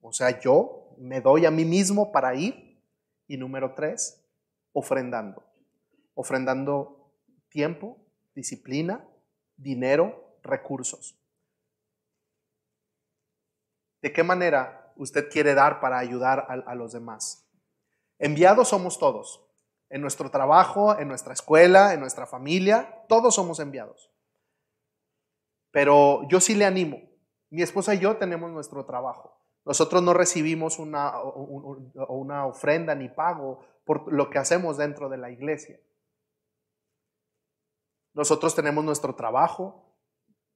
[0.00, 2.80] o sea, yo me doy a mí mismo para ir.
[3.26, 4.24] Y número tres,
[4.72, 5.42] ofrendando.
[6.14, 7.12] Ofrendando
[7.48, 8.01] tiempo,
[8.34, 9.06] disciplina,
[9.56, 11.18] dinero, recursos.
[14.00, 17.48] ¿De qué manera usted quiere dar para ayudar a, los demás?
[18.18, 19.46] Enviados somos todos.
[19.88, 24.10] En nuestro trabajo, en nuestra escuela, en nuestra familia, todos somos enviados.
[25.70, 27.00] Pero yo sí le animo.
[27.50, 29.38] Mi esposa y yo tenemos nuestro trabajo.
[29.64, 35.30] Nosotros no recibimos una, una ofrenda ni pago por lo que hacemos dentro de la
[35.30, 35.78] iglesia.
[38.14, 39.96] Nosotros tenemos nuestro trabajo,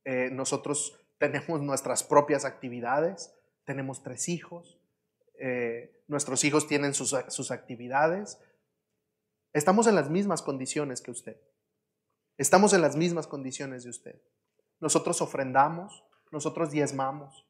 [0.04, 3.34] eh, nosotros tenemos nuestras propias actividades,
[3.64, 4.78] tenemos tres hijos,
[5.38, 8.38] eh, nuestros hijos tienen sus, sus actividades.
[9.52, 11.40] Estamos en las mismas condiciones que usted.
[12.38, 14.20] Estamos en las mismas condiciones de usted.
[14.80, 17.46] Nosotros ofrendamos, nosotros diezmamos,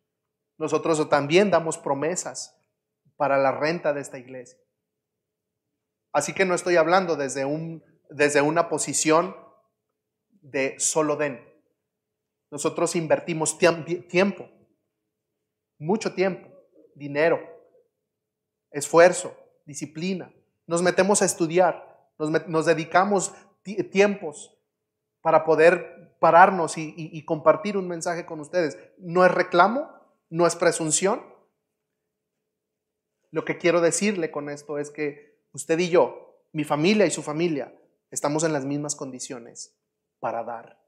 [0.58, 2.56] nosotros también damos promesas
[3.16, 4.58] para la renta de esta iglesia.
[6.12, 9.36] Así que no estoy hablando desde, un, desde una posición
[10.50, 11.40] de solo den.
[12.50, 14.48] Nosotros invertimos tiempo,
[15.78, 16.48] mucho tiempo,
[16.94, 17.40] dinero,
[18.70, 20.32] esfuerzo, disciplina.
[20.66, 23.34] Nos metemos a estudiar, nos, dedicamos
[23.90, 24.56] tiempos
[25.20, 28.78] para poder pararnos y, y compartir un mensaje con ustedes.
[28.98, 29.90] No es reclamo,
[30.30, 31.22] no es presunción.
[33.32, 37.22] Lo que quiero decirle con esto es que usted y yo, mi familia y su
[37.22, 37.74] familia,
[38.12, 39.76] estamos en las mismas condiciones
[40.18, 40.82] para dar,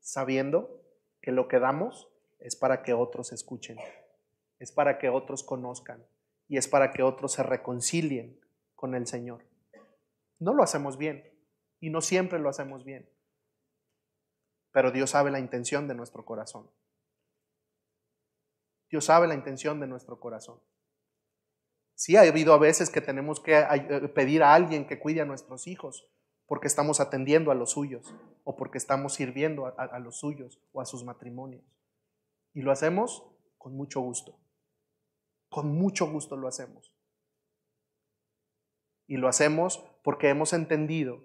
[0.00, 0.82] sabiendo
[1.20, 3.78] que lo que damos es para que otros escuchen,
[4.58, 6.06] es para que otros conozcan,
[6.48, 8.40] y es para que otros se reconcilien
[8.74, 9.44] con el Señor.
[10.38, 11.32] No lo hacemos bien
[11.80, 13.10] y no siempre lo hacemos bien,
[14.70, 16.70] pero Dios sabe la intención de nuestro corazón.
[18.90, 20.60] Dios sabe la intención de nuestro corazón.
[21.94, 25.24] Sí ha habido a veces que tenemos que eh, pedir a alguien que cuide a
[25.24, 26.06] nuestros hijos
[26.46, 30.86] porque estamos atendiendo a los suyos o porque estamos sirviendo a, los suyos o a
[30.86, 31.64] sus matrimonios.
[32.54, 33.24] Y lo hacemos
[33.58, 34.38] con mucho gusto.
[35.48, 36.92] Con mucho gusto lo hacemos.
[39.08, 41.24] Y lo hacemos porque hemos entendido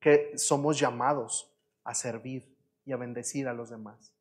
[0.00, 1.50] que somos llamados
[1.82, 4.14] a servir y a bendecir a los demás.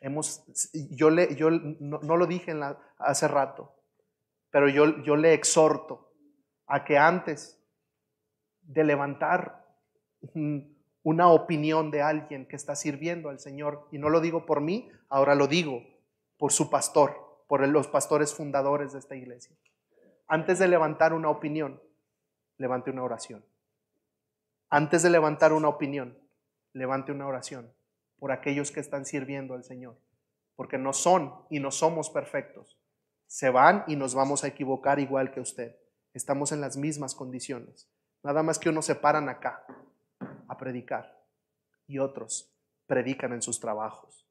[0.00, 0.44] Hemos,
[0.90, 3.72] yo le, yo no, lo dije en la, hace rato,
[4.50, 6.12] pero yo, yo le exhorto
[6.66, 7.61] a que antes
[8.62, 9.66] de levantar
[11.02, 14.90] una opinión de alguien que está sirviendo al Señor, y no lo digo por mí,
[15.08, 15.82] ahora lo digo
[16.38, 19.56] por su pastor, por los pastores fundadores de esta iglesia.
[20.28, 21.80] Antes de levantar una opinión,
[22.56, 23.44] levante una oración.
[24.70, 26.16] Antes de levantar una opinión,
[26.72, 27.70] levante una oración
[28.18, 29.98] por aquellos que están sirviendo al Señor,
[30.56, 32.78] porque no son y no somos perfectos.
[33.26, 35.76] Se van y nos vamos a equivocar igual que usted.
[36.14, 37.88] Estamos en las mismas condiciones.
[38.22, 39.64] Nada más que unos se paran acá
[40.48, 41.20] a predicar
[41.86, 42.54] y otros
[42.86, 44.28] predican en sus trabajos,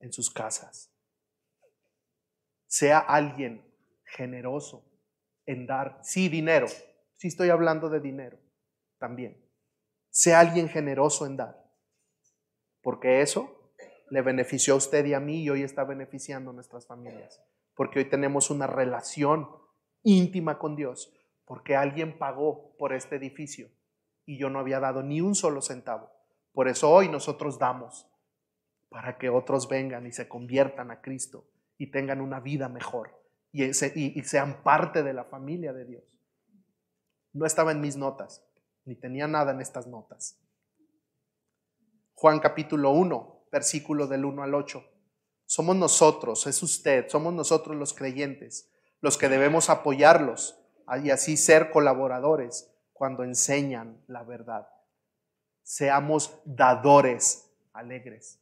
[0.00, 0.90] en sus casas.
[2.66, 3.64] Sea alguien
[4.04, 4.84] generoso
[5.46, 6.66] en dar, sí, dinero,
[7.14, 8.38] sí estoy hablando de dinero
[8.98, 9.40] también.
[10.10, 11.70] Sea alguien generoso en dar,
[12.82, 13.72] porque eso
[14.10, 17.42] le benefició a usted y a mí y hoy está beneficiando a nuestras familias,
[17.74, 19.48] porque hoy tenemos una relación
[20.02, 21.12] íntima con Dios,
[21.44, 23.70] porque alguien pagó por este edificio
[24.26, 26.10] y yo no había dado ni un solo centavo.
[26.52, 28.06] Por eso hoy nosotros damos
[28.88, 33.24] para que otros vengan y se conviertan a Cristo y tengan una vida mejor
[33.54, 33.72] y,
[34.24, 36.04] sean parte de la familia de Dios.
[37.32, 38.44] No estaba en mis notas,
[38.84, 40.40] ni tenía nada en estas notas.
[42.14, 44.84] Juan capítulo 1, versículo del 1 al 8.
[45.46, 50.63] Somos nosotros, es usted, somos nosotros los creyentes, los que debemos apoyarlos
[51.02, 54.68] y así ser colaboradores cuando enseñan la verdad.
[55.62, 58.40] Seamos dadores alegres.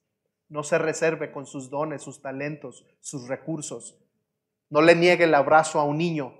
[0.48, 3.98] No se reserve con sus dones, sus talentos, sus recursos.
[4.68, 6.34] No le niegue el abrazo a un niño,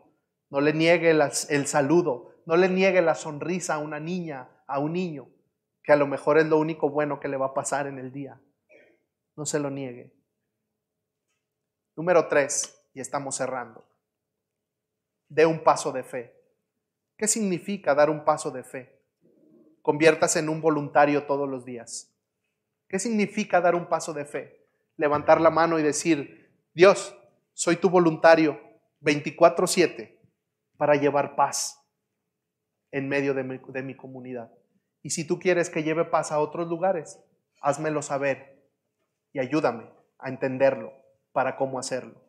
[0.51, 4.93] no le niegue el, saludo, no le niegue la sonrisa a una niña, a un
[4.93, 5.29] niño,
[5.83, 8.13] que a lo mejor es lo único bueno que le va a pasar en el
[8.13, 8.41] día.
[9.37, 10.13] No se lo niegue.
[11.97, 13.85] Número tres, y estamos cerrando.
[15.33, 16.37] De un paso de fe.
[17.17, 19.01] ¿Qué significa dar un paso de fe?
[19.81, 22.13] Conviértase en un voluntario todos los días.
[22.87, 24.67] ¿Qué significa dar un paso de fe?
[24.99, 27.17] Levantar la mano y decir, Dios,
[27.55, 28.61] soy tu voluntario
[29.01, 30.21] 24/7
[30.77, 31.83] para llevar paz
[32.91, 34.53] en medio de mi, de mi, comunidad.
[35.03, 37.19] Y si tú quieres que lleve paz a otros lugares,
[37.63, 38.63] házmelo saber
[39.33, 40.93] y ayúdame a entenderlo
[41.33, 42.23] para cómo hacerlo.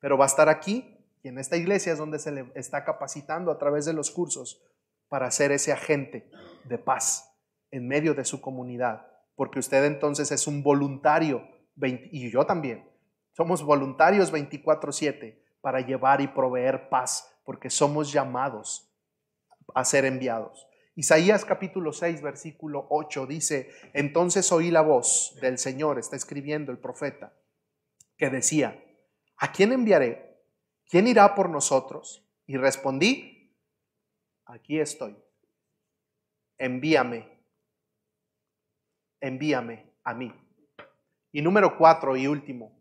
[0.00, 0.95] Pero va a estar aquí
[1.26, 4.62] y en esta iglesia es donde se le está capacitando a través de los cursos
[5.08, 6.30] para ser ese agente
[6.62, 7.36] de paz
[7.72, 9.08] en medio de su comunidad.
[9.34, 11.42] Porque usted entonces es un voluntario,
[11.82, 12.88] y yo también,
[13.32, 18.88] somos voluntarios 24/7 para llevar y proveer paz, porque somos llamados
[19.74, 20.68] a ser enviados.
[20.94, 26.78] Isaías capítulo 6, versículo 8 dice, entonces oí la voz del Señor, está escribiendo el
[26.78, 27.32] profeta,
[28.16, 28.80] que decía,
[29.38, 30.25] ¿a quién enviaré?
[30.88, 32.22] ¿Quién irá por nosotros?
[32.46, 33.52] Y respondí,
[34.44, 35.16] aquí estoy,
[36.58, 37.28] envíame,
[39.20, 40.32] envíame a mí.
[41.32, 42.80] Y número cuatro y último,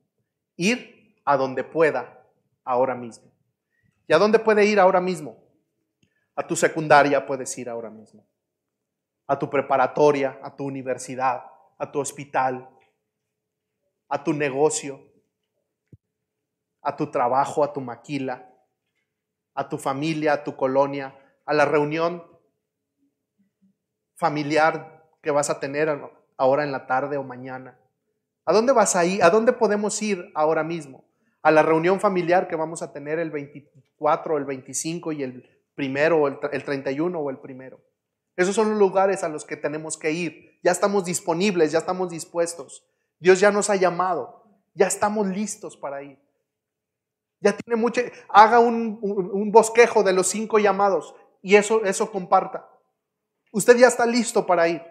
[0.55, 2.25] ir a donde pueda
[2.63, 3.31] ahora mismo.
[4.07, 5.43] ¿Y a dónde puede ir ahora mismo?
[6.35, 8.27] A tu secundaria puedes ir ahora mismo.
[9.27, 11.43] A tu preparatoria, a tu universidad,
[11.77, 12.69] a tu hospital,
[14.07, 15.01] a tu negocio,
[16.85, 18.47] a tu trabajo, a tu maquila,
[19.55, 21.15] a tu familia, a tu colonia,
[21.45, 22.23] a la reunión
[24.15, 25.99] familiar que vas a tener
[26.37, 27.79] ahora en la tarde o mañana.
[28.45, 29.23] ¿A dónde vas a ir?
[29.23, 31.03] ¿A dónde podemos ir ahora mismo?
[31.41, 36.27] A la reunión familiar que vamos a tener el 24, el 25 y el primero,
[36.27, 37.79] el, el 31 o el primero.
[38.35, 40.59] Esos son los lugares a los que tenemos que ir.
[40.63, 42.85] Ya estamos disponibles, ya estamos dispuestos.
[43.19, 46.24] Dios ya nos ha llamado, ya estamos listos para ir.
[47.39, 52.67] Ya tiene mucho, haga un, bosquejo de los cinco llamados y eso, eso comparta.
[53.51, 54.81] Usted ya está listo para ir.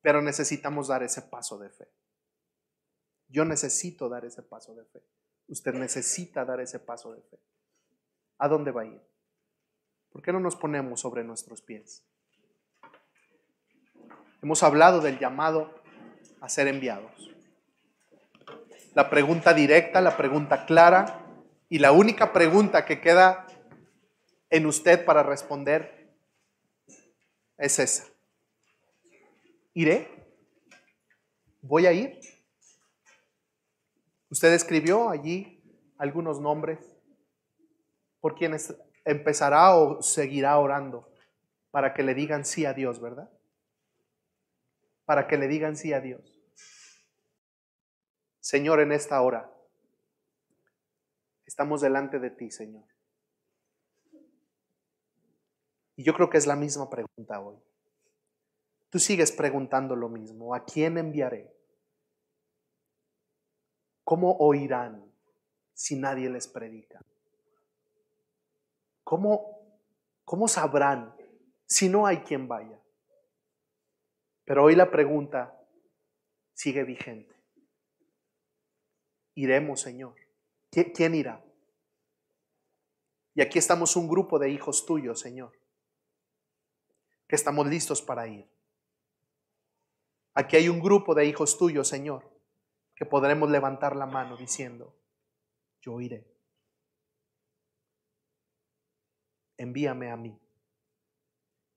[0.00, 1.88] Pero necesitamos dar ese paso de fe.
[3.28, 5.02] Yo necesito dar ese paso de fe.
[5.48, 7.38] Usted necesita dar ese paso de fe.
[8.38, 9.00] ¿A dónde va a ir?
[10.10, 12.04] ¿Por qué no nos ponemos sobre nuestros pies?
[14.42, 15.74] Hemos hablado del llamado
[16.40, 17.35] a ser enviados
[18.96, 21.20] la pregunta directa, la pregunta clara
[21.68, 23.46] y la única pregunta que queda
[24.48, 26.16] en usted para responder
[27.58, 28.06] es esa.
[29.74, 30.08] ¿Iré?
[31.60, 32.18] ¿Voy a ir?
[34.30, 35.62] Usted escribió allí
[35.98, 36.78] algunos nombres
[38.18, 38.74] por quienes
[39.04, 41.12] empezará o seguirá orando
[41.70, 43.30] para que le digan sí a Dios, ¿verdad?
[45.04, 46.35] Para que le digan sí a Dios.
[48.46, 49.52] Señor, en esta hora
[51.46, 52.84] estamos delante de ti, Señor.
[55.96, 57.56] Y yo creo que es la misma pregunta hoy.
[58.88, 60.54] Tú sigues preguntando lo mismo.
[60.54, 61.52] ¿A quién enviaré?
[64.04, 65.12] ¿Cómo oirán
[65.74, 67.04] si nadie les predica?
[69.02, 69.80] ¿Cómo,
[70.24, 71.16] cómo sabrán
[71.64, 72.80] si no hay quien vaya.
[74.44, 75.60] Pero hoy la pregunta
[76.54, 77.35] sigue vigente.
[79.36, 80.16] Iremos, Señor.
[80.70, 81.44] ¿Quién irá?
[83.34, 85.52] Y aquí estamos un grupo de hijos tuyos, Señor,
[87.28, 88.48] que estamos listos para ir.
[90.32, 92.24] Aquí hay un grupo de hijos tuyos, Señor,
[92.94, 94.96] que podremos levantar la mano diciendo,
[95.82, 96.26] yo iré.
[99.58, 100.38] Envíame a mí.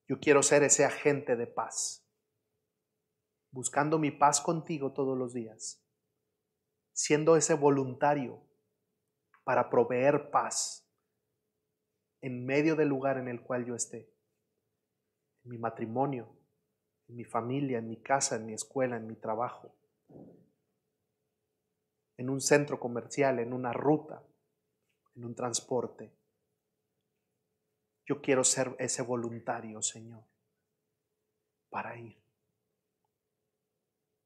[0.08, 2.06] Yo quiero ser ese agente de paz,
[3.50, 5.79] buscando mi paz contigo todos los días,
[7.00, 8.42] siendo ese voluntario
[9.42, 10.86] para proveer paz
[12.20, 14.12] en medio del lugar en el cual yo esté,
[15.42, 16.28] en mi matrimonio,
[17.08, 19.74] en mi familia, en mi casa, en mi escuela, en mi trabajo,
[22.18, 24.22] en un centro comercial, en una ruta,
[25.16, 26.12] en un transporte.
[28.04, 30.24] Yo quiero ser ese voluntario, Señor,
[31.70, 32.22] para ir.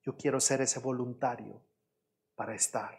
[0.02, 1.62] Yo quiero ser ese voluntario
[2.34, 2.98] para estar.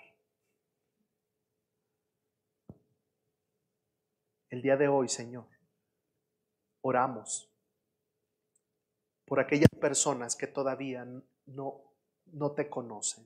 [4.50, 5.48] El día de hoy, Señor,
[6.82, 7.52] oramos
[9.26, 11.06] por aquellas personas que todavía
[11.46, 11.82] no,
[12.28, 13.26] no te conocen.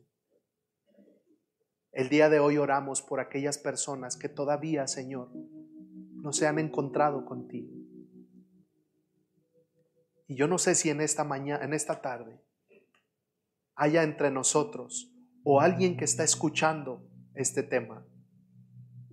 [1.92, 7.26] El día de hoy oramos por aquellas personas que todavía, Señor, no se han encontrado
[7.26, 7.74] contigo.
[10.28, 12.40] Y yo no sé si en esta mañana, en esta tarde,
[13.76, 15.12] haya entre nosotros
[15.44, 18.06] o alguien que está escuchando este tema,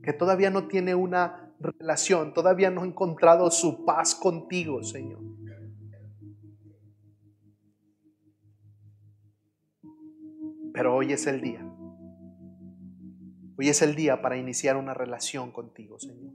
[0.03, 5.21] que todavía no tiene una relación, todavía no ha encontrado su paz contigo, Señor.
[10.73, 11.67] Pero hoy es el día.
[13.59, 16.35] Hoy es el día para iniciar una relación contigo, Señor.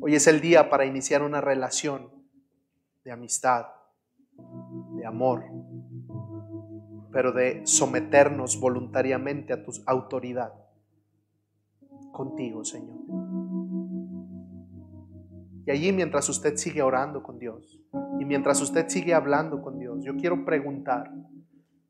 [0.00, 2.10] Hoy es el día para iniciar una relación
[3.04, 3.66] de amistad,
[4.96, 5.44] de amor,
[7.12, 10.52] pero de someternos voluntariamente a tu autoridad
[12.12, 12.98] contigo, Señor.
[15.66, 17.80] Y allí mientras usted sigue orando con Dios
[18.18, 21.12] y mientras usted sigue hablando con Dios, yo quiero preguntar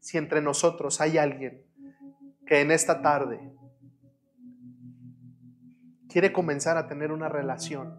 [0.01, 1.63] si entre nosotros hay alguien
[2.47, 3.53] que en esta tarde
[6.09, 7.95] quiere comenzar a tener una relación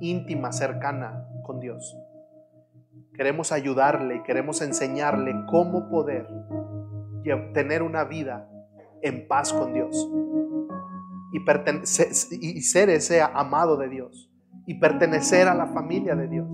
[0.00, 1.96] íntima, cercana con Dios.
[3.18, 6.28] Queremos ayudarle y queremos enseñarle cómo poder
[7.52, 8.48] tener una vida
[9.02, 10.08] en paz con Dios.
[11.32, 14.30] Y, y ser ese amado de Dios.
[14.66, 16.48] Y pertenecer a la familia de Dios.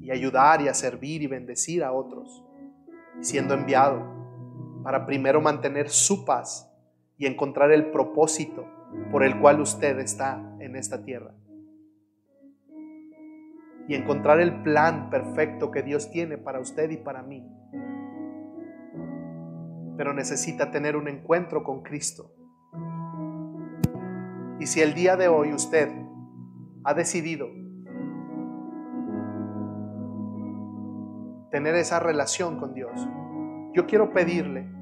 [0.00, 2.44] Y ayudar y a servir y bendecir a otros,
[3.20, 4.02] siendo enviado
[4.82, 6.68] para primero mantener su paz
[7.16, 8.66] y encontrar el propósito
[9.12, 11.32] por el cual usted está en esta tierra.
[13.88, 17.46] Y encontrar el plan perfecto que Dios tiene para usted y para mí.
[19.96, 22.32] Pero necesita tener un encuentro con Cristo
[24.62, 25.90] y si el día de hoy usted
[26.84, 27.48] ha decidido
[31.50, 32.92] tener esa relación con Dios,
[33.72, 34.72] yo quiero pedirle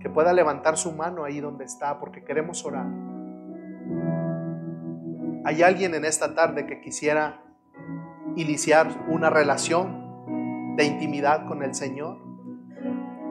[0.00, 2.86] que pueda levantar su mano ahí donde está porque queremos orar.
[5.46, 7.42] ¿Hay alguien en esta tarde que quisiera
[8.36, 12.18] iniciar una relación de intimidad con el Señor?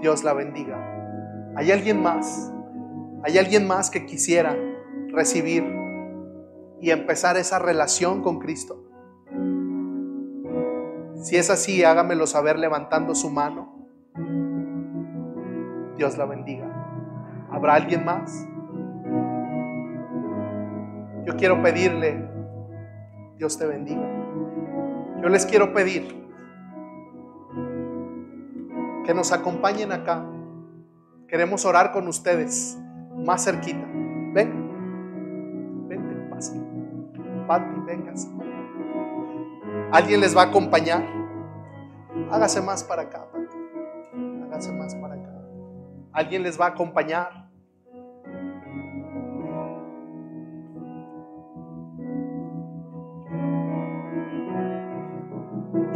[0.02, 1.54] Dios la bendiga.
[1.56, 2.52] ¿Hay alguien más?
[3.24, 4.56] ¿Hay alguien más que quisiera
[5.10, 5.64] recibir
[6.80, 8.84] y empezar esa relación con Cristo?
[11.22, 13.88] Si es así, hágamelo saber levantando su mano.
[15.98, 16.68] Dios la bendiga.
[17.52, 18.48] ¿Habrá alguien más?
[21.26, 22.28] Yo quiero pedirle,
[23.38, 24.11] Dios te bendiga.
[25.22, 26.22] Yo les quiero pedir
[29.06, 30.26] que nos acompañen acá.
[31.28, 32.78] Queremos orar con ustedes
[33.18, 33.86] más cerquita.
[34.34, 34.62] Ven.
[37.48, 38.30] Pati, véngase.
[39.92, 41.04] Alguien les va a acompañar.
[42.32, 43.58] Hágase más para acá, Pati.
[44.44, 45.30] Hágase más para acá.
[46.14, 47.41] Alguien les va a acompañar.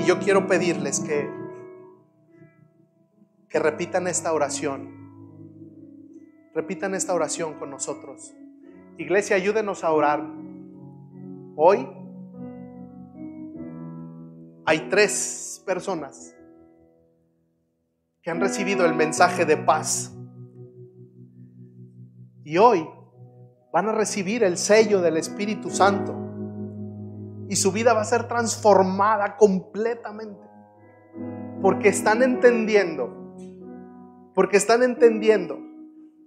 [0.05, 1.29] Yo quiero pedirles que,
[3.49, 4.93] que repitan esta oración.
[6.53, 8.33] Repitan esta oración con nosotros.
[8.97, 10.23] Iglesia, ayúdenos a orar.
[11.55, 11.87] Hoy
[14.65, 16.35] hay tres personas
[18.21, 20.11] que han recibido el mensaje de paz.
[22.43, 22.87] Y hoy
[23.73, 26.24] van a recibir el sello del Espíritu Santo.
[27.47, 30.41] Y su vida va a ser transformada completamente.
[31.61, 33.35] Porque están entendiendo,
[34.33, 35.59] porque están entendiendo.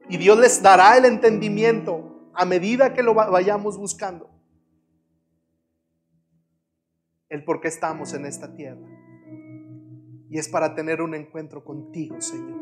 [0.08, 4.30] Y Dios les dará el entendimiento a medida que lo vayamos buscando.
[7.28, 8.88] El por qué estamos en esta tierra.
[10.30, 12.58] Y es para tener un encuentro contigo, Señor.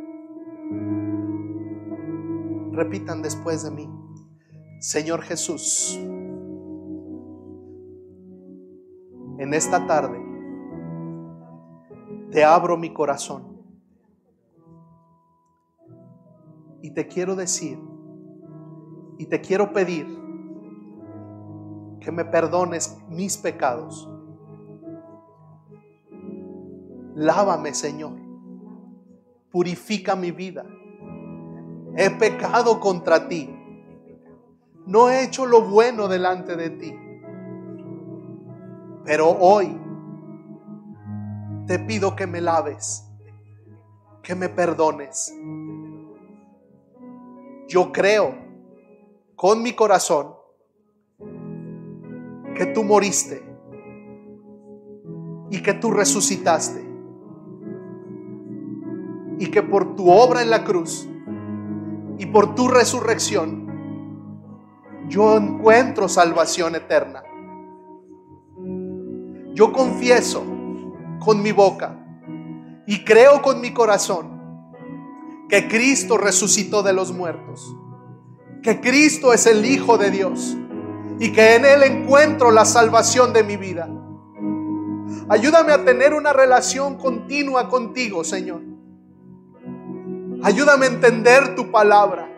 [2.72, 3.88] Repitan después de mí.
[4.80, 5.98] Señor Jesús,
[9.38, 10.18] en esta tarde
[12.30, 13.56] te abro mi corazón
[16.82, 17.78] y te quiero decir
[19.18, 20.06] y te quiero pedir
[22.00, 24.08] que me perdones mis pecados.
[27.14, 28.12] Lávame, Señor.
[29.50, 30.64] Purifica mi vida.
[31.96, 33.50] He pecado contra ti.
[34.86, 37.05] No he hecho lo bueno delante de ti.
[39.06, 39.80] Pero hoy
[41.66, 43.08] te pido que me laves,
[44.22, 45.32] que me perdones.
[47.68, 48.34] Yo creo
[49.36, 50.34] con mi corazón
[52.56, 53.42] que tú moriste
[55.50, 56.84] y que tú resucitaste
[59.38, 61.08] y que por tu obra en la cruz
[62.18, 63.66] y por tu resurrección
[65.08, 67.15] yo encuentro salvación eterna.
[69.56, 70.44] Yo confieso
[71.18, 71.98] con mi boca
[72.86, 74.28] y creo con mi corazón
[75.48, 77.74] que Cristo resucitó de los muertos,
[78.62, 80.54] que Cristo es el Hijo de Dios
[81.18, 83.88] y que en Él encuentro la salvación de mi vida.
[85.30, 88.60] Ayúdame a tener una relación continua contigo, Señor.
[90.42, 92.28] Ayúdame a entender tu palabra.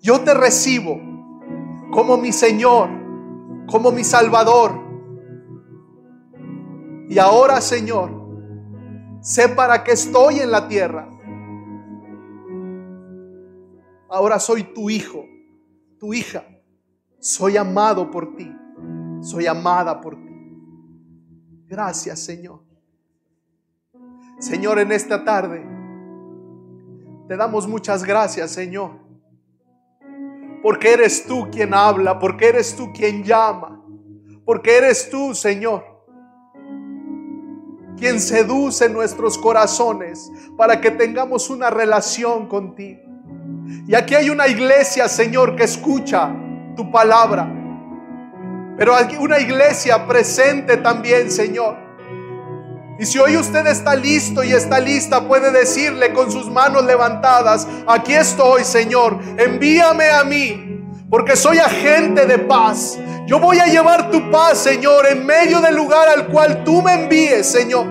[0.00, 1.00] Yo te recibo
[1.90, 2.90] como mi Señor,
[3.66, 4.86] como mi Salvador
[7.08, 8.10] y ahora, Señor,
[9.22, 11.08] sé para qué estoy en la tierra.
[14.10, 15.24] Ahora soy tu hijo,
[15.98, 16.44] tu hija.
[17.18, 18.54] Soy amado por ti.
[19.22, 20.28] Soy amada por ti.
[21.66, 22.60] Gracias, Señor.
[24.38, 25.66] Señor, en esta tarde
[27.26, 28.90] te damos muchas gracias, Señor.
[30.62, 33.82] Porque eres tú quien habla, porque eres tú quien llama,
[34.44, 35.87] porque eres tú, Señor
[37.98, 43.00] quien seduce nuestros corazones para que tengamos una relación contigo.
[43.86, 46.30] Y aquí hay una iglesia, Señor, que escucha
[46.76, 47.50] tu palabra.
[48.76, 51.76] Pero hay una iglesia presente también, Señor.
[52.98, 57.66] Y si hoy usted está listo y está lista, puede decirle con sus manos levantadas,
[57.86, 62.98] aquí estoy, Señor, envíame a mí, porque soy agente de paz.
[63.28, 66.94] Yo voy a llevar tu paz, Señor, en medio del lugar al cual tú me
[66.94, 67.86] envíes, Señor.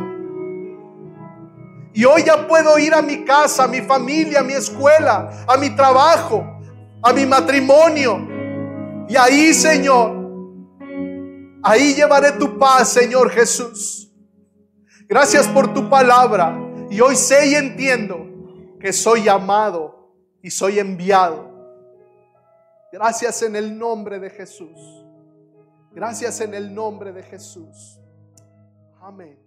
[1.93, 5.55] Y hoy ya puedo ir a mi casa, a mi familia, a mi escuela, a
[5.57, 6.43] mi trabajo,
[7.03, 8.27] a mi matrimonio.
[9.07, 10.11] Y ahí, Señor,
[11.61, 14.11] ahí llevaré tu paz, Señor Jesús.
[15.07, 16.57] Gracias por tu palabra.
[16.89, 18.25] Y hoy sé y entiendo
[18.79, 21.47] que soy llamado y soy enviado.
[22.91, 25.06] Gracias en el nombre de Jesús.
[25.97, 27.99] Gracias en el nombre de Jesús.
[29.01, 29.46] Amén.